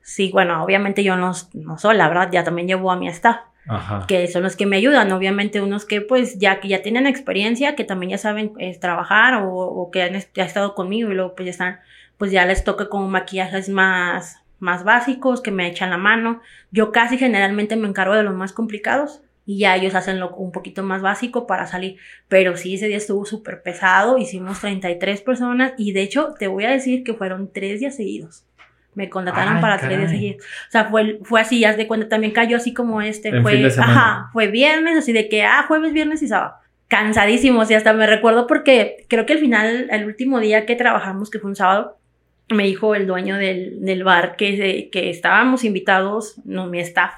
[0.03, 2.31] Sí, bueno, obviamente yo no, no sola, ¿verdad?
[2.33, 4.05] Ya también llevo a mi staff, Ajá.
[4.09, 7.77] que son los que me ayudan, obviamente unos que pues ya que ya tienen experiencia,
[7.77, 11.35] que también ya saben eh, trabajar o, o que han ya estado conmigo y luego
[11.35, 11.81] pues ya están,
[12.19, 16.41] pues ya les toca como maquillajes más, más básicos, que me echan la mano.
[16.71, 20.53] Yo casi generalmente me encargo de los más complicados y ya ellos hacen lo un
[20.53, 21.97] poquito más básico para salir.
[22.29, 26.65] Pero sí, ese día estuvo súper pesado, hicimos 33 personas y de hecho te voy
[26.65, 28.45] a decir que fueron tres días seguidos.
[28.95, 30.45] Me contrataron Ay, para tres días seguidos.
[30.45, 33.65] O sea, fue, fue así, ya de cuenta, también cayó así como este, En fue,
[33.67, 36.55] ajá, fue viernes, así de que, ah, jueves, viernes y sábado.
[36.89, 41.31] Cansadísimos y hasta me recuerdo porque creo que al final, el último día que trabajamos,
[41.31, 41.99] que fue un sábado,
[42.49, 47.15] me dijo el dueño del, del bar que, que estábamos invitados, no, mi staff,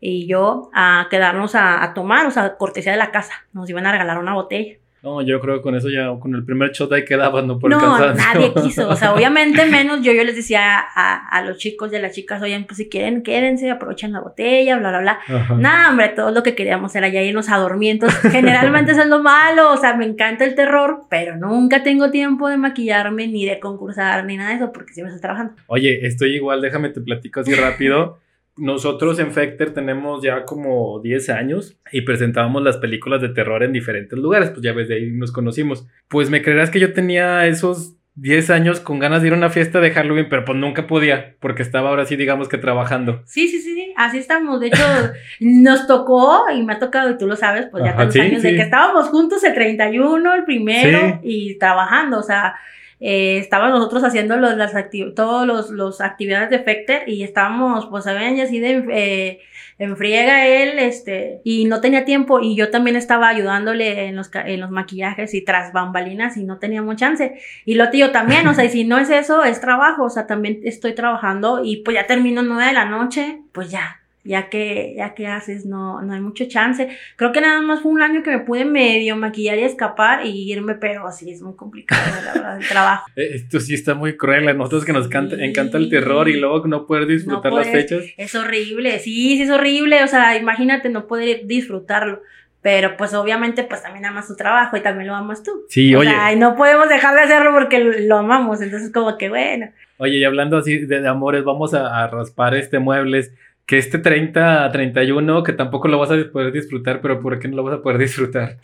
[0.00, 3.34] y yo a quedarnos a, a tomar, o sea, cortesía de la casa.
[3.52, 4.76] Nos iban a regalar una botella.
[5.08, 7.70] No, yo creo que con eso ya, con el primer shot ahí quedabas, no por
[7.70, 8.88] no, nadie quiso.
[8.88, 12.12] O sea, obviamente menos yo, yo les decía a, a los chicos y a las
[12.12, 15.18] chicas, oigan, pues si quieren, quédense, aprovechen la botella, bla, bla, bla.
[15.26, 15.54] Ajá.
[15.54, 17.92] No, hombre, todo lo que queríamos era ya irnos a dormir.
[17.92, 19.72] Entonces, generalmente eso es lo malo.
[19.72, 24.26] O sea, me encanta el terror, pero nunca tengo tiempo de maquillarme, ni de concursar,
[24.26, 25.54] ni nada de eso, porque siempre estoy trabajando.
[25.68, 28.18] Oye, estoy igual, déjame te platico así rápido.
[28.58, 33.72] Nosotros en Fecter tenemos ya como 10 años y presentábamos las películas de terror en
[33.72, 35.86] diferentes lugares, pues ya ves, de ahí nos conocimos.
[36.08, 39.50] Pues me creerás que yo tenía esos 10 años con ganas de ir a una
[39.50, 43.22] fiesta de Halloween, pero pues nunca podía, porque estaba ahora sí, digamos que trabajando.
[43.26, 44.58] Sí, sí, sí, sí, así estamos.
[44.60, 44.82] De hecho,
[45.40, 48.20] nos tocó, y me ha tocado, y tú lo sabes, pues ya Ajá, tantos sí,
[48.20, 48.48] años, sí.
[48.48, 52.56] de que estábamos juntos el 31, el primero, y trabajando, o sea,
[53.00, 54.72] eh, estábamos nosotros haciendo los, las
[55.14, 58.84] todos los, los actividades de Fecter, y estábamos, pues, saben, y así de...
[58.92, 59.40] eh,
[59.80, 64.28] en friega él, este, y no tenía tiempo, y yo también estaba ayudándole en los,
[64.34, 67.38] en los maquillajes y tras bambalinas, y no teníamos chance.
[67.64, 70.26] Y lo tío también, o sea, y si no es eso, es trabajo, o sea,
[70.26, 73.97] también estoy trabajando y pues ya termino nueve de la noche, pues ya,
[74.28, 76.88] ya que, ya que haces, no, no hay mucho chance.
[77.16, 80.52] Creo que nada más fue un año que me pude medio maquillar y escapar y
[80.52, 83.06] irme, pero sí, es muy complicado, la verdad, el trabajo.
[83.16, 85.42] Eh, Esto sí está muy cruel, a nosotros que nos canta- Sí.
[85.44, 87.88] encanta el terror y luego no poder disfrutar las puedes.
[87.90, 88.04] fechas.
[88.16, 92.22] Es horrible, sí, sí es horrible, o sea, imagínate no poder disfrutarlo.
[92.60, 95.64] Pero pues obviamente pues también amas tu trabajo y también lo amas tú.
[95.68, 96.10] Sí, o oye.
[96.10, 99.70] sea, y no podemos dejar de hacerlo porque lo, lo amamos, entonces como que bueno.
[99.98, 103.32] Oye, y hablando así de, de amores, vamos a, a raspar este muebles.
[103.68, 107.48] Que este 30 a 31, que tampoco lo vas a poder disfrutar, pero ¿por qué
[107.48, 108.56] no lo vas a poder disfrutar?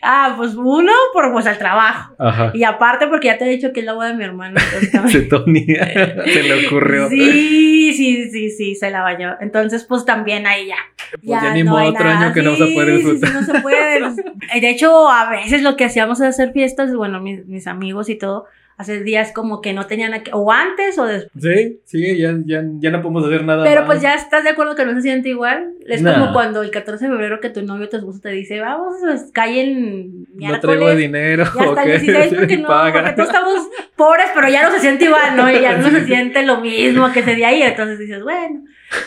[0.00, 2.14] Ah, pues uno, por pues el trabajo.
[2.18, 2.52] Ajá.
[2.54, 4.58] Y aparte porque ya te he dicho que es la boda de mi hermano.
[5.08, 7.10] Se Tony se le ocurrió.
[7.10, 9.36] Sí, sí, sí, sí, se la bañó.
[9.38, 10.76] Entonces, pues también ahí ya.
[11.10, 12.20] Pues ya ni no modo, otro nada.
[12.20, 13.28] año que no vas a poder sí, disfrutar.
[13.28, 14.00] sí, no se puede.
[14.60, 18.14] De hecho, a veces lo que hacíamos era hacer fiestas, bueno, mis, mis amigos y
[18.16, 18.46] todo,
[18.78, 21.30] hace días como que no tenían, a qué- o antes o después.
[21.42, 23.86] Sí, sí, ya, ya, ya no podemos hacer nada Pero más.
[23.86, 25.72] pues ya estás de acuerdo que no se siente igual.
[25.86, 26.14] Es Nah.
[26.18, 29.30] como cuando el 14 de febrero que tu novio te esposo te dice, vamos, pues
[29.34, 31.42] cae en No traigo dinero.
[31.42, 32.92] Y hasta el ok, 16 porque no, paga.
[33.02, 35.50] porque todos estamos pobres, pero ya no se siente igual, ¿no?
[35.50, 38.62] Y ya no se siente lo mismo que ese día y entonces dices, bueno,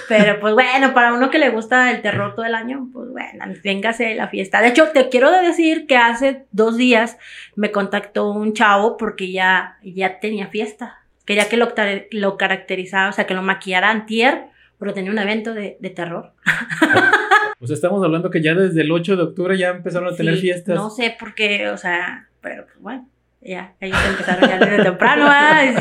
[0.07, 3.45] pero pues bueno, para uno que le gusta el terror todo el año, pues bueno,
[3.63, 4.61] véngase la fiesta.
[4.61, 7.17] De hecho, te quiero decir que hace dos días
[7.55, 10.97] me contactó un chavo porque ya, ya tenía fiesta.
[11.25, 11.73] Quería que lo,
[12.11, 14.45] lo caracterizara, o sea, que lo maquillara antier,
[14.79, 16.33] pero tenía un evento de, de terror.
[17.63, 20.33] O sea, estamos hablando que ya desde el 8 de octubre ya empezaron a tener
[20.33, 20.73] Sí, fiestas.
[20.73, 23.07] No sé por qué, o sea, pero pues bueno,
[23.41, 25.27] ya, ellos empezaron ya desde temprano.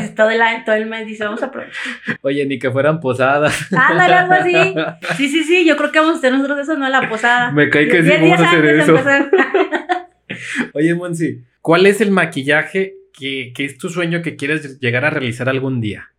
[0.03, 1.81] Y todo el, año- todo el mes dice, vamos a aprovechar.
[2.21, 3.71] Oye, ni que fueran posadas.
[3.71, 4.75] Ándale, algo así.
[5.17, 7.51] Sí, sí, sí, yo creo que vamos a hacer nosotros eso, no la posada.
[7.51, 8.95] Me cae que sí, vamos a hacer eso.
[10.73, 15.09] Oye, Monsi, ¿cuál es el maquillaje que, que es tu sueño que quieres llegar a
[15.09, 16.09] realizar algún día?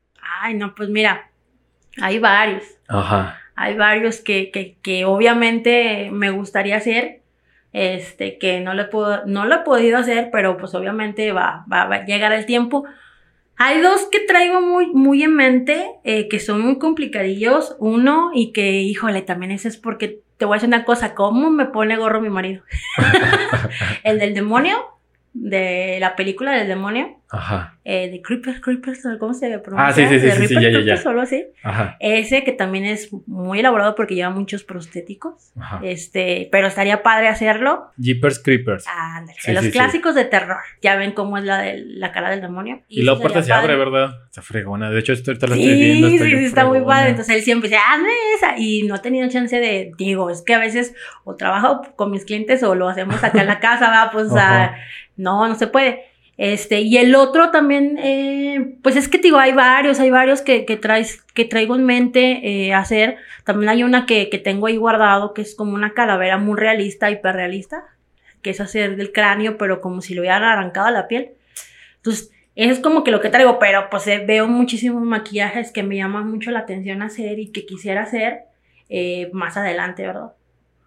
[0.43, 1.31] Ay, no, pues mira,
[2.01, 2.63] hay varios.
[2.89, 3.39] Ajá.
[3.55, 7.22] Hay varios que, que, que obviamente me gustaría hacer,
[7.73, 11.87] este, que no lo, puedo, no lo he podido hacer, pero pues obviamente va, va,
[11.87, 12.85] va a llegar el tiempo.
[13.57, 17.77] Hay dos que traigo muy, muy en mente, eh, que son muy complicadillos.
[17.79, 21.51] Uno, y que, híjole, también ese es porque te voy a decir una cosa, ¿cómo
[21.51, 22.65] me pone gorro mi marido?
[24.05, 24.77] el del demonio,
[25.35, 27.79] de la película del demonio, Ajá.
[27.85, 29.89] eh, de Creepers, Creepers, ¿cómo se pronuncia?
[29.89, 31.47] Ah, sí, sí, sí, De sí, ya, ya, solo así.
[31.63, 31.97] Ajá.
[32.01, 35.53] Ese que también es muy elaborado porque lleva muchos prostéticos.
[35.59, 35.81] Ajá.
[35.83, 37.91] Este, pero estaría padre hacerlo.
[37.97, 38.85] Jeepers Creepers.
[38.87, 40.59] Ándale, Sí, los sí, clásicos de terror.
[40.83, 42.83] Ya ven cómo es la, de, la cara del demonio.
[42.89, 43.77] Y, la puerta se abre.
[43.77, 44.21] ¿verdad?
[44.27, 44.91] Está fregona.
[44.91, 46.09] De hecho, esto ahorita la estoy viendo.
[46.09, 47.11] sí, sí, está muy padre.
[47.11, 48.59] Entonces él siempre dice, hazme esa.
[48.59, 52.27] Y no he tenido chance de, digo, es que a veces o trabajo con mis
[52.27, 54.77] clientes o lo hacemos acá en la casa, va, pues, o sea.
[55.17, 56.13] No, no se puede.
[56.39, 60.65] Este, y el otro también, eh, pues es que digo, hay varios, hay varios que,
[60.65, 63.17] que, traes, que traigo en mente eh, hacer.
[63.45, 67.11] También hay una que, que tengo ahí guardado, que es como una calavera muy realista,
[67.11, 67.85] hiperrealista,
[68.41, 71.33] que es hacer del cráneo, pero como si lo hubieran arrancado la piel.
[71.97, 75.83] Entonces, eso es como que lo que traigo, pero pues eh, veo muchísimos maquillajes que
[75.83, 78.41] me llaman mucho la atención hacer y que quisiera hacer
[79.33, 80.33] más adelante, ¿verdad?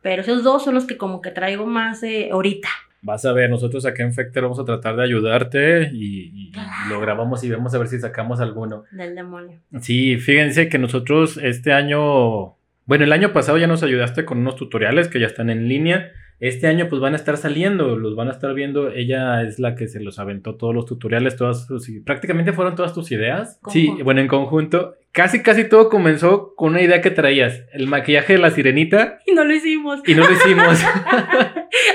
[0.04, 2.70] Pero esos dos son los que como que traigo más ahorita.
[3.06, 6.90] Vas a ver, nosotros acá en Fecter vamos a tratar de ayudarte y, y- y
[6.90, 8.84] lo grabamos y vemos a ver si sacamos alguno.
[8.92, 9.60] Del demonio.
[9.82, 14.56] Sí, fíjense que nosotros este año, bueno, el año pasado ya nos ayudaste con unos
[14.56, 16.12] tutoriales que ya están en línea.
[16.40, 18.90] Este año pues van a estar saliendo, los van a estar viendo.
[18.92, 22.94] Ella es la que se los aventó todos los tutoriales, todas sus, prácticamente fueron todas
[22.94, 23.60] tus ideas.
[23.70, 24.96] Sí, bueno, en conjunto.
[25.16, 29.34] Casi, casi todo comenzó con una idea que traías, el maquillaje de la sirenita Y
[29.34, 30.02] no lo hicimos.
[30.06, 30.84] y no lo hicimos.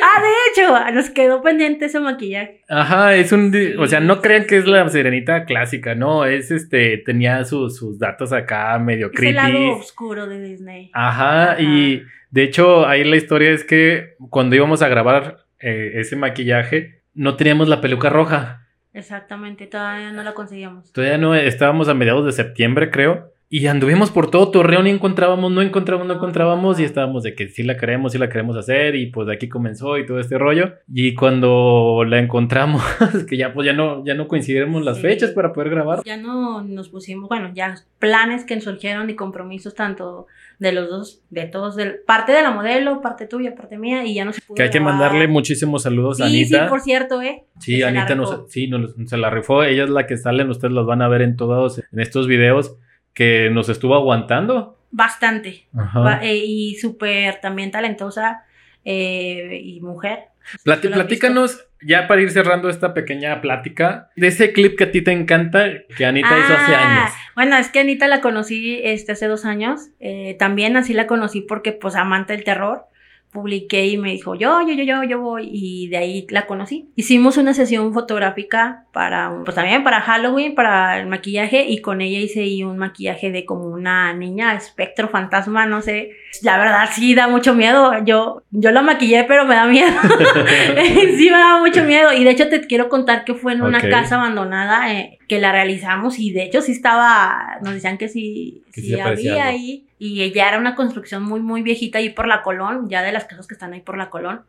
[0.03, 2.63] Ah, de hecho, nos quedó pendiente ese maquillaje.
[2.69, 3.73] Ajá, es un, Sí.
[3.79, 7.99] o sea, no crean que es la sirenita clásica, no, es este, tenía sus, sus
[7.99, 9.71] datos acá medio Es el lado creepy.
[9.81, 10.91] oscuro de Disney.
[10.93, 11.61] Ajá, Ajá.
[11.63, 17.03] y de hecho ahí la historia es que cuando íbamos a grabar eh, ese maquillaje,
[17.15, 18.60] no teníamos la peluca roja.
[18.93, 20.93] Exactamente, todavía no la conseguíamos.
[20.93, 23.33] Todavía no estábamos a mediados de septiembre, creo.
[23.53, 27.49] Y anduvimos por todo Torreón y encontrábamos, no encontrábamos, no encontrábamos y estábamos de que
[27.49, 30.39] sí la queremos, sí la queremos hacer y pues de aquí comenzó y todo este
[30.39, 30.75] rollo.
[30.93, 32.81] Y cuando la encontramos,
[33.29, 35.03] que ya pues ya no, ya no coincidimos las Sí.
[35.03, 36.01] fechas para poder grabar.
[36.05, 40.29] Ya no nos pusimos, bueno, ya planes que surgieron y compromisos tanto
[40.61, 44.15] de los dos, de todos, del, parte de la modelo, parte tuya, parte mía, y
[44.15, 46.65] ya no se pudo Que hay que mandarle muchísimos saludos a Anita.
[46.65, 47.45] sí, por cierto, ¿eh?
[47.59, 49.65] Sí, que Anita nos, sí, nos, se la rifó.
[49.65, 52.77] Ella es la que salen, ustedes los van a ver en todos en estos videos
[53.15, 54.79] que nos estuvo aguantando.
[54.91, 55.67] Bastante.
[55.77, 56.21] Ajá.
[56.23, 58.43] Eh, y súper también talentosa
[58.85, 60.25] eh, y mujer.
[60.65, 64.77] Plati- ¿Tú la has platícanos, ya para ir cerrando esta pequeña plática, de ese clip
[64.77, 67.13] que a ti te encanta, que Anita hizo hace Ah, años.
[67.41, 69.89] Bueno, es que Anita la conocí este, hace dos años.
[69.99, 72.85] eh, también así la conocí porque, pues, amante del terror.
[73.33, 75.49] Publiqué y me dijo, yo, yo, yo, yo, yo voy.
[75.53, 76.89] Y de ahí la conocí.
[76.97, 81.65] Hicimos una sesión fotográfica para, pues también para Halloween, para el maquillaje.
[81.69, 86.11] Y con ella hice ahí un maquillaje de como una niña, espectro, fantasma, no sé.
[86.43, 87.93] La verdad, sí da mucho miedo.
[88.05, 89.93] Yo, yo la maquillé, pero me da miedo.
[91.17, 92.13] sí me daba mucho miedo.
[92.13, 95.53] Y de hecho te quiero contar que fue en una casa abandonada eh, que la
[95.53, 99.49] realizamos y de hecho sí estaba, nos decían que sí, Que sí había algo.
[99.49, 99.87] ahí.
[100.03, 103.27] Y ya era una construcción muy, muy viejita ahí por la Colón, ya de las
[103.27, 104.41] casas que están ahí por la Colón.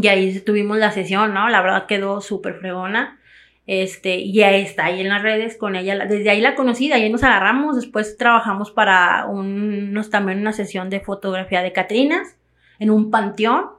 [0.00, 1.48] Y ahí tuvimos la sesión, ¿no?
[1.48, 3.18] La verdad quedó súper fregona.
[3.66, 6.06] Este, y ya está ahí en las redes con ella.
[6.06, 7.74] Desde ahí la conocí, de ahí nos agarramos.
[7.74, 12.36] Después trabajamos para unos, también una sesión de fotografía de Catrinas
[12.78, 13.70] en un panteón.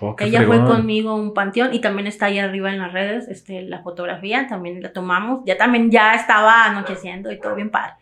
[0.00, 3.28] Oh, Ella fue conmigo a un panteón y también está ahí arriba en las redes,
[3.28, 5.42] este, la fotografía, también la tomamos.
[5.44, 7.92] Ya también ya estaba anocheciendo y todo bien padre,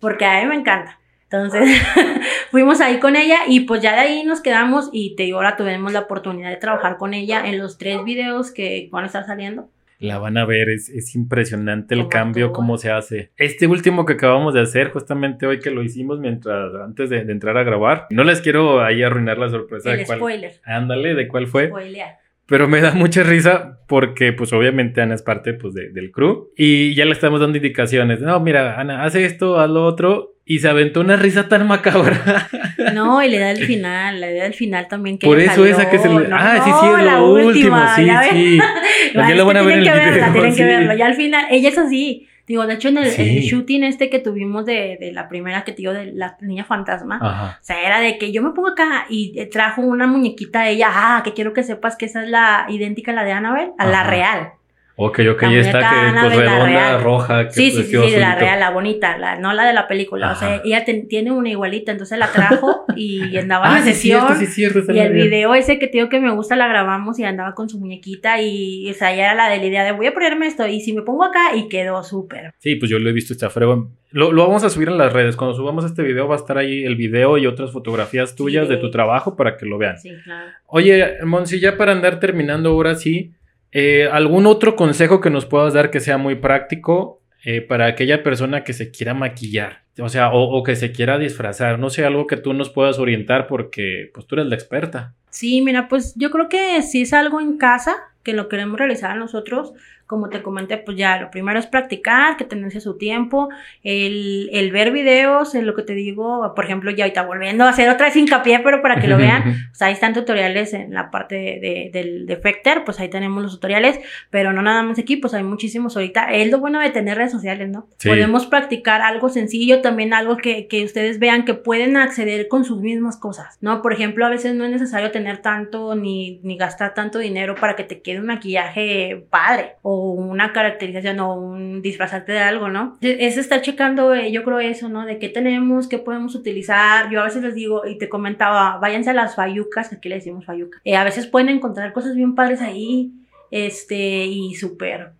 [0.00, 0.98] porque a mí me encanta.
[1.30, 1.68] Entonces
[2.50, 5.56] fuimos ahí con ella y pues ya de ahí nos quedamos y te digo, ahora
[5.56, 9.26] tuvimos la oportunidad de trabajar con ella en los tres videos que van a estar
[9.26, 9.68] saliendo.
[9.98, 13.30] La van a ver, es, es impresionante el cambio, cómo se hace.
[13.38, 17.32] Este último que acabamos de hacer, justamente hoy que lo hicimos mientras, antes de, de
[17.32, 20.18] entrar a grabar, no les quiero ahí arruinar la sorpresa El de cuál.
[20.18, 20.52] spoiler.
[20.64, 21.68] Ándale, de cuál fue.
[21.68, 22.18] Spoilear.
[22.46, 26.94] Pero me da mucha risa porque pues obviamente Ana es parte pues del crew y
[26.94, 28.20] ya le estamos dando indicaciones.
[28.20, 32.48] No, mira, Ana, hace esto, haz lo otro y se aventó una risa tan macabra.
[32.94, 35.90] No, y le da el final, le da el final también que Por eso esa
[35.90, 36.28] que se le...
[36.32, 38.58] ah, sí, sí, es lo último, sí, sí.
[39.14, 40.94] Ya lo van a ver en el que verla, tienen que verlo.
[40.94, 42.28] Ya al final, ella es así.
[42.46, 45.78] Digo, de hecho, en el, shooting este que tuvimos de, de, la primera que te
[45.78, 49.44] digo de la niña fantasma, o sea, era de que yo me pongo acá y
[49.46, 53.10] trajo una muñequita a ella, ah, que quiero que sepas que esa es la idéntica
[53.10, 54.52] a la de Annabelle, a la real.
[54.98, 57.50] Ok, ok, ya está que pues, redonda, roja.
[57.50, 60.32] sí, sí, sí, de la real, la bonita, la, no la de la película.
[60.32, 64.22] O sea, ella tiene una igualita, entonces la trajo y andaba en la sesión.
[64.38, 66.66] Sí, cierto, sí, cierto, y el video ese que te digo que me gusta la
[66.66, 69.84] grabamos y andaba con su muñequita y, o sea, ya era la de la idea
[69.84, 72.54] de voy a ponerme esto y si me pongo acá y quedó súper.
[72.58, 73.90] Sí, pues yo lo he visto, está fregón.
[74.12, 75.36] Lo, lo, vamos a subir en las redes.
[75.36, 78.78] Cuando subamos este video va a estar ahí el video y otras fotografías tuyas de
[78.78, 79.98] tu trabajo para que lo vean.
[79.98, 80.52] Sí, claro.
[80.68, 83.32] Oye, Monsi, ya para andar terminando ahora sí.
[83.72, 88.22] Eh, ¿Algún otro consejo que nos puedas dar que sea muy práctico eh, para aquella
[88.22, 89.84] persona que se quiera maquillar?
[89.98, 91.78] O sea, o, que se quiera disfrazar.
[91.78, 95.14] No sé, algo que tú nos puedas orientar porque pues tú eres la experta.
[95.30, 97.94] Sí, mira, pues yo creo que si es algo en casa
[98.26, 99.72] que lo queremos realizar nosotros,
[100.04, 103.50] como te comenté, pues ya lo primero es practicar, que tenerse su tiempo,
[103.84, 107.68] el, el ver videos, en lo que te digo, por ejemplo, ya ahorita volviendo a
[107.68, 111.12] hacer otra vez hincapié, pero para que lo vean, pues ahí están tutoriales en la
[111.12, 114.00] parte de, del defector, pues ahí tenemos los tutoriales,
[114.30, 116.32] pero no nada más aquí, pues hay muchísimos ahorita.
[116.32, 117.88] Es lo bueno de tener redes sociales, ¿no?
[118.04, 122.80] Podemos practicar algo sencillo, también algo que, que ustedes vean que pueden acceder con sus
[122.80, 123.82] mismas cosas, ¿no?
[123.82, 127.76] Por ejemplo, a veces no es necesario tener tanto ni, ni gastar tanto dinero para
[127.76, 132.98] que te quede un maquillaje padre o una caracterización o un disfrazarte de algo, ¿no?
[133.00, 135.04] Es estar checando, eh, yo creo eso, ¿no?
[135.04, 137.10] De qué tenemos, qué podemos utilizar.
[137.10, 140.44] Yo a veces les digo, y te comentaba, váyanse a las fayucas, aquí le decimos
[140.44, 140.78] fayuca.
[140.84, 143.12] Eh, a veces pueden encontrar cosas bien padres ahí,
[143.50, 145.12] este, y súper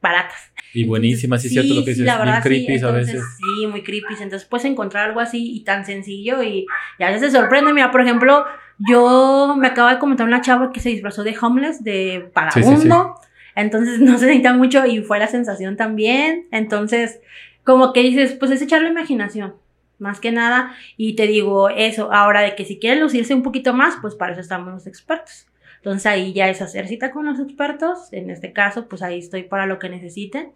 [0.00, 0.52] baratas.
[0.74, 3.22] Y buenísimas, sí, es cierto lo que dices, bien creepy a veces.
[3.38, 4.14] Sí, muy creepy.
[4.20, 6.66] Entonces puedes encontrar algo así y tan sencillo y,
[6.98, 7.72] y a veces se sorprende.
[7.72, 8.44] Mira, por ejemplo,
[8.78, 13.16] yo me acaba de comentar una chava que se disfrazó de homeless, de vagabundo.
[13.54, 16.46] Entonces no se necesita mucho y fue la sensación también.
[16.50, 17.20] Entonces,
[17.64, 19.54] como que dices, pues es echarle imaginación,
[19.98, 20.74] más que nada.
[20.96, 24.32] Y te digo eso, ahora de que si quieren lucirse un poquito más, pues para
[24.32, 25.46] eso estamos los expertos.
[25.76, 28.12] Entonces ahí ya es hacer cita con los expertos.
[28.12, 30.52] En este caso, pues ahí estoy para lo que necesiten.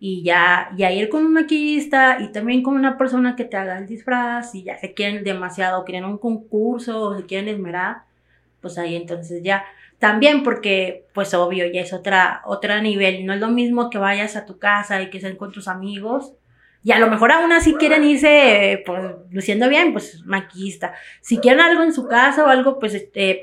[0.00, 3.78] Y ya, ya ir con un maquillista y también con una persona que te haga
[3.78, 4.54] el disfraz.
[4.54, 8.02] Y ya se quieren demasiado, quieren un concurso se quieren esmerar,
[8.60, 9.64] pues ahí entonces ya
[9.98, 13.26] también porque, pues obvio, ya es otra, otra nivel.
[13.26, 16.34] No es lo mismo que vayas a tu casa y que sean con tus amigos.
[16.84, 20.94] Y a lo mejor aún así quieren irse, pues, luciendo bien, pues, maquillista.
[21.20, 23.40] Si quieren algo en su casa o algo, pues, este.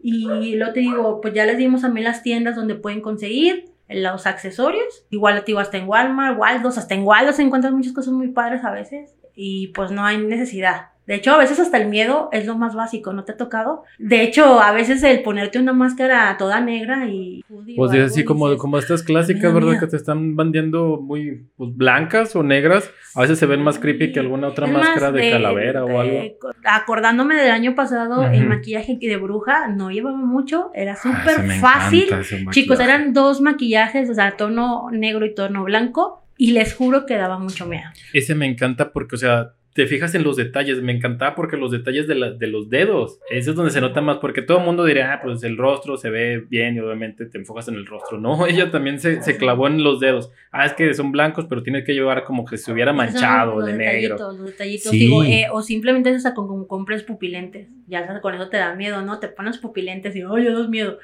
[0.00, 4.26] Y lo te digo, pues ya les dimos también las tiendas donde pueden conseguir los
[4.26, 5.04] accesorios.
[5.10, 8.64] Igual digo, hasta en Walmart, Waldos, hasta en Waldos se encuentran muchas cosas muy padres
[8.64, 9.14] a veces.
[9.34, 10.91] Y pues no hay necesidad.
[11.06, 13.82] De hecho, a veces hasta el miedo es lo más básico, ¿no te ha tocado?
[13.98, 17.44] De hecho, a veces el ponerte una máscara toda negra y...
[17.76, 19.80] Pues es así como, como estas clásicas, ¿verdad?
[19.80, 22.90] Que te están bandeando muy pues, blancas o negras.
[23.14, 26.20] A veces se ven más creepy que alguna otra máscara de, calavera o algo.
[26.64, 32.08] Acordándome del año pasado, el maquillaje de bruja no llevaba mucho, era súper fácil.
[32.50, 36.20] Chicos, eran dos maquillajes, o sea, tono negro y tono blanco.
[36.38, 37.84] Y les juro que daba mucho miedo.
[38.12, 40.82] Ese me encanta porque, o sea, te fijas en los detalles.
[40.82, 44.00] Me encantaba porque los detalles de, la, de los dedos, eso es donde se nota
[44.00, 47.26] más, porque todo el mundo diría, ah, pues el rostro se ve bien y obviamente
[47.26, 48.18] te enfocas en el rostro.
[48.18, 50.30] No, ella también se, se clavó en los dedos.
[50.50, 53.72] Ah, es que son blancos, pero tienes que llevar como que se hubiera manchado de
[53.72, 54.16] negro.
[54.18, 57.68] Los detallitos, digo, eh, o simplemente eso con, con compres pupilentes.
[57.86, 59.18] Ya con eso te da miedo, ¿no?
[59.18, 60.98] Te pones pupilentes y, oye, das miedo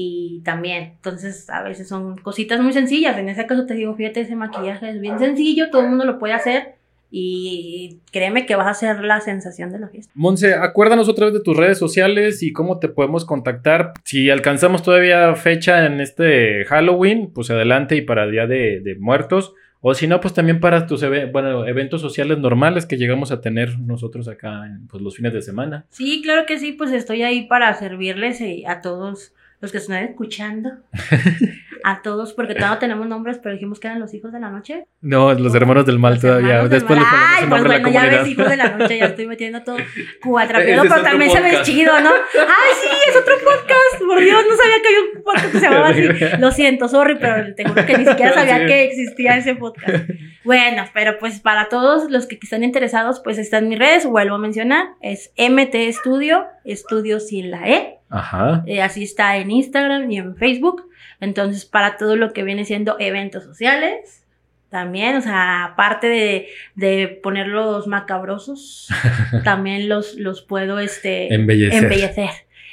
[0.00, 4.20] y también, entonces a veces son cositas muy sencillas, en ese caso te digo, fíjate,
[4.20, 6.76] ese maquillaje es bien sencillo, todo el mundo lo puede hacer,
[7.10, 10.12] y créeme que vas a ser la sensación de la fiesta.
[10.14, 13.92] Monse, acuérdanos otra vez de tus redes sociales y cómo te podemos contactar.
[14.04, 19.54] Si alcanzamos todavía fecha en este Halloween, pues adelante y para Día de, Muertos.
[19.80, 23.78] O si no, pues también para tus bueno, eventos sociales normales que llegamos a tener
[23.78, 25.86] nosotros acá en pues, los fines de semana.
[25.90, 30.04] Sí, claro que sí, pues estoy ahí para servirles eh, a todos los que están
[30.04, 30.70] escuchando,
[31.84, 34.86] a todos, porque todavía tenemos nombres, pero dijimos que eran los hijos de la noche.
[35.00, 36.66] No, los hermanos del mal todavía.
[36.68, 37.08] Después mal.
[37.10, 39.76] Ay, pues bueno, ya ves, hijos de la noche, ya estoy metiendo todo
[40.22, 42.10] cuatrapeado, pero también se ve chido, ¿no?
[42.10, 44.04] Ay, sí, es otro podcast.
[44.06, 46.36] Por Dios, no sabía que había un podcast que se llamaba así.
[46.40, 50.08] Lo siento, sorry, pero te juro que ni siquiera sabía que existía ese podcast.
[50.44, 54.38] Bueno, pero pues para todos los que están interesados, pues están mis redes, vuelvo a
[54.38, 58.62] mencionar, es MT Studio, estudio sin la E Ajá.
[58.66, 60.88] Eh, así está en Instagram y en Facebook.
[61.20, 64.24] Entonces, para todo lo que viene siendo eventos sociales,
[64.70, 68.88] también, o sea, aparte de, de ponerlos macabrosos,
[69.44, 71.84] también los, los puedo este, Embellecer.
[71.84, 72.30] embellecer.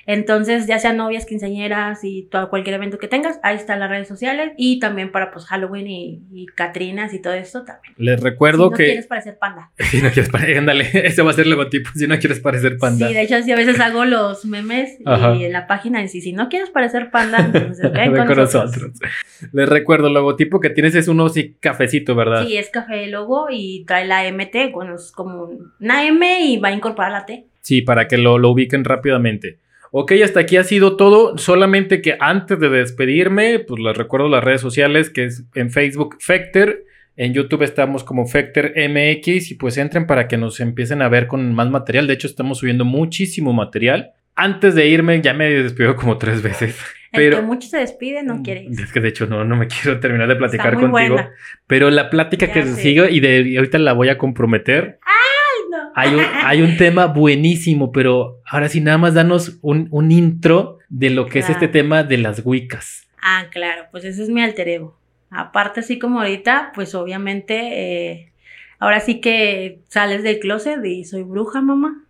[0.07, 4.07] Entonces, ya sean novias, quinceañeras y todo, cualquier evento que tengas, ahí están las redes
[4.07, 7.93] sociales y también para pues Halloween y, y Catrinas y todo esto también.
[7.97, 8.85] Les recuerdo si no que.
[8.85, 9.71] quieres parecer panda.
[9.95, 10.57] Si no quieres parecer.
[10.57, 11.89] Ándale, ese va a ser el logotipo.
[11.95, 13.07] Si no quieres parecer panda.
[13.07, 15.35] Sí, de hecho, sí, a veces hago los memes Ajá.
[15.35, 18.91] y en la página dice, si no quieres parecer panda, entonces ven Ven con, nosotros.
[19.53, 22.45] Les recuerdo, el logotipo que tienes es uno así cafecito, ¿verdad?
[22.45, 25.49] Sí, es café logo y trae la MT, bueno, es como
[25.79, 27.45] una M y va a incorporar la T.
[27.61, 29.59] Sí, para que lo, lo ubiquen rápidamente.
[29.97, 31.37] Ok, hasta aquí ha sido todo.
[31.37, 36.17] Solamente que antes de despedirme, pues les recuerdo las redes sociales, que es en Facebook
[36.19, 36.83] Fecter,
[37.15, 41.27] en YouTube estamos como Fecter MX y pues entren para que nos empiecen a ver
[41.27, 42.07] con más material.
[42.07, 44.11] De hecho, estamos subiendo muchísimo material.
[44.35, 46.77] Antes de irme, ya me despido como tres veces.
[47.13, 48.83] El Pero que mucho se despide no quiere irse.
[48.83, 51.15] es que de hecho no, no me quiero terminar de platicar Está muy contigo.
[51.15, 51.31] buena.
[51.67, 52.81] Pero la plática Ya que sé.
[52.81, 54.99] sigue y de y ahorita la voy a comprometer.
[54.99, 55.15] No.
[55.97, 60.79] Hay un, hay un tema buenísimo, pero ahora sí, nada más danos un, un intro
[60.89, 63.07] de lo que es este tema de las Wiccas.
[63.21, 64.99] Ah, claro, pues ese es mi alter ego.
[65.29, 67.55] Aparte, así como ahorita, pues obviamente,
[68.11, 68.31] eh,
[68.77, 72.03] ahora sí que sales del closet y soy bruja, mamá.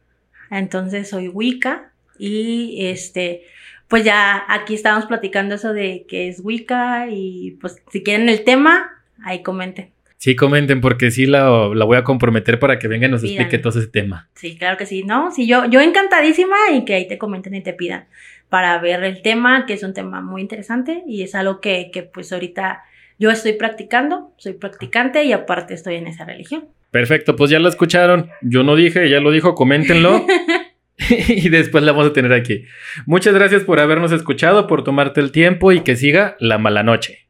[0.49, 3.43] Entonces soy Wicca y este,
[3.87, 8.43] pues ya aquí estábamos platicando eso de que es Wicca y pues si quieren el
[8.43, 9.94] tema, ahí comenten.
[10.17, 13.57] Sí, comenten porque sí la, la voy a comprometer para que venga y nos explique
[13.57, 14.29] todo ese tema.
[14.35, 15.31] Sí, claro que sí, ¿no?
[15.31, 18.05] Sí, yo, yo encantadísima y que ahí te comenten y te pidan
[18.49, 22.03] para ver el tema, que es un tema muy interesante y es algo que, que
[22.03, 22.83] pues ahorita
[23.19, 26.65] yo estoy practicando, soy practicante y aparte estoy en esa religión.
[26.91, 28.29] Perfecto, pues ya la escucharon.
[28.41, 30.25] Yo no dije, ella lo dijo, coméntenlo.
[31.27, 32.65] y después la vamos a tener aquí.
[33.05, 37.24] Muchas gracias por habernos escuchado, por tomarte el tiempo y que siga la mala noche.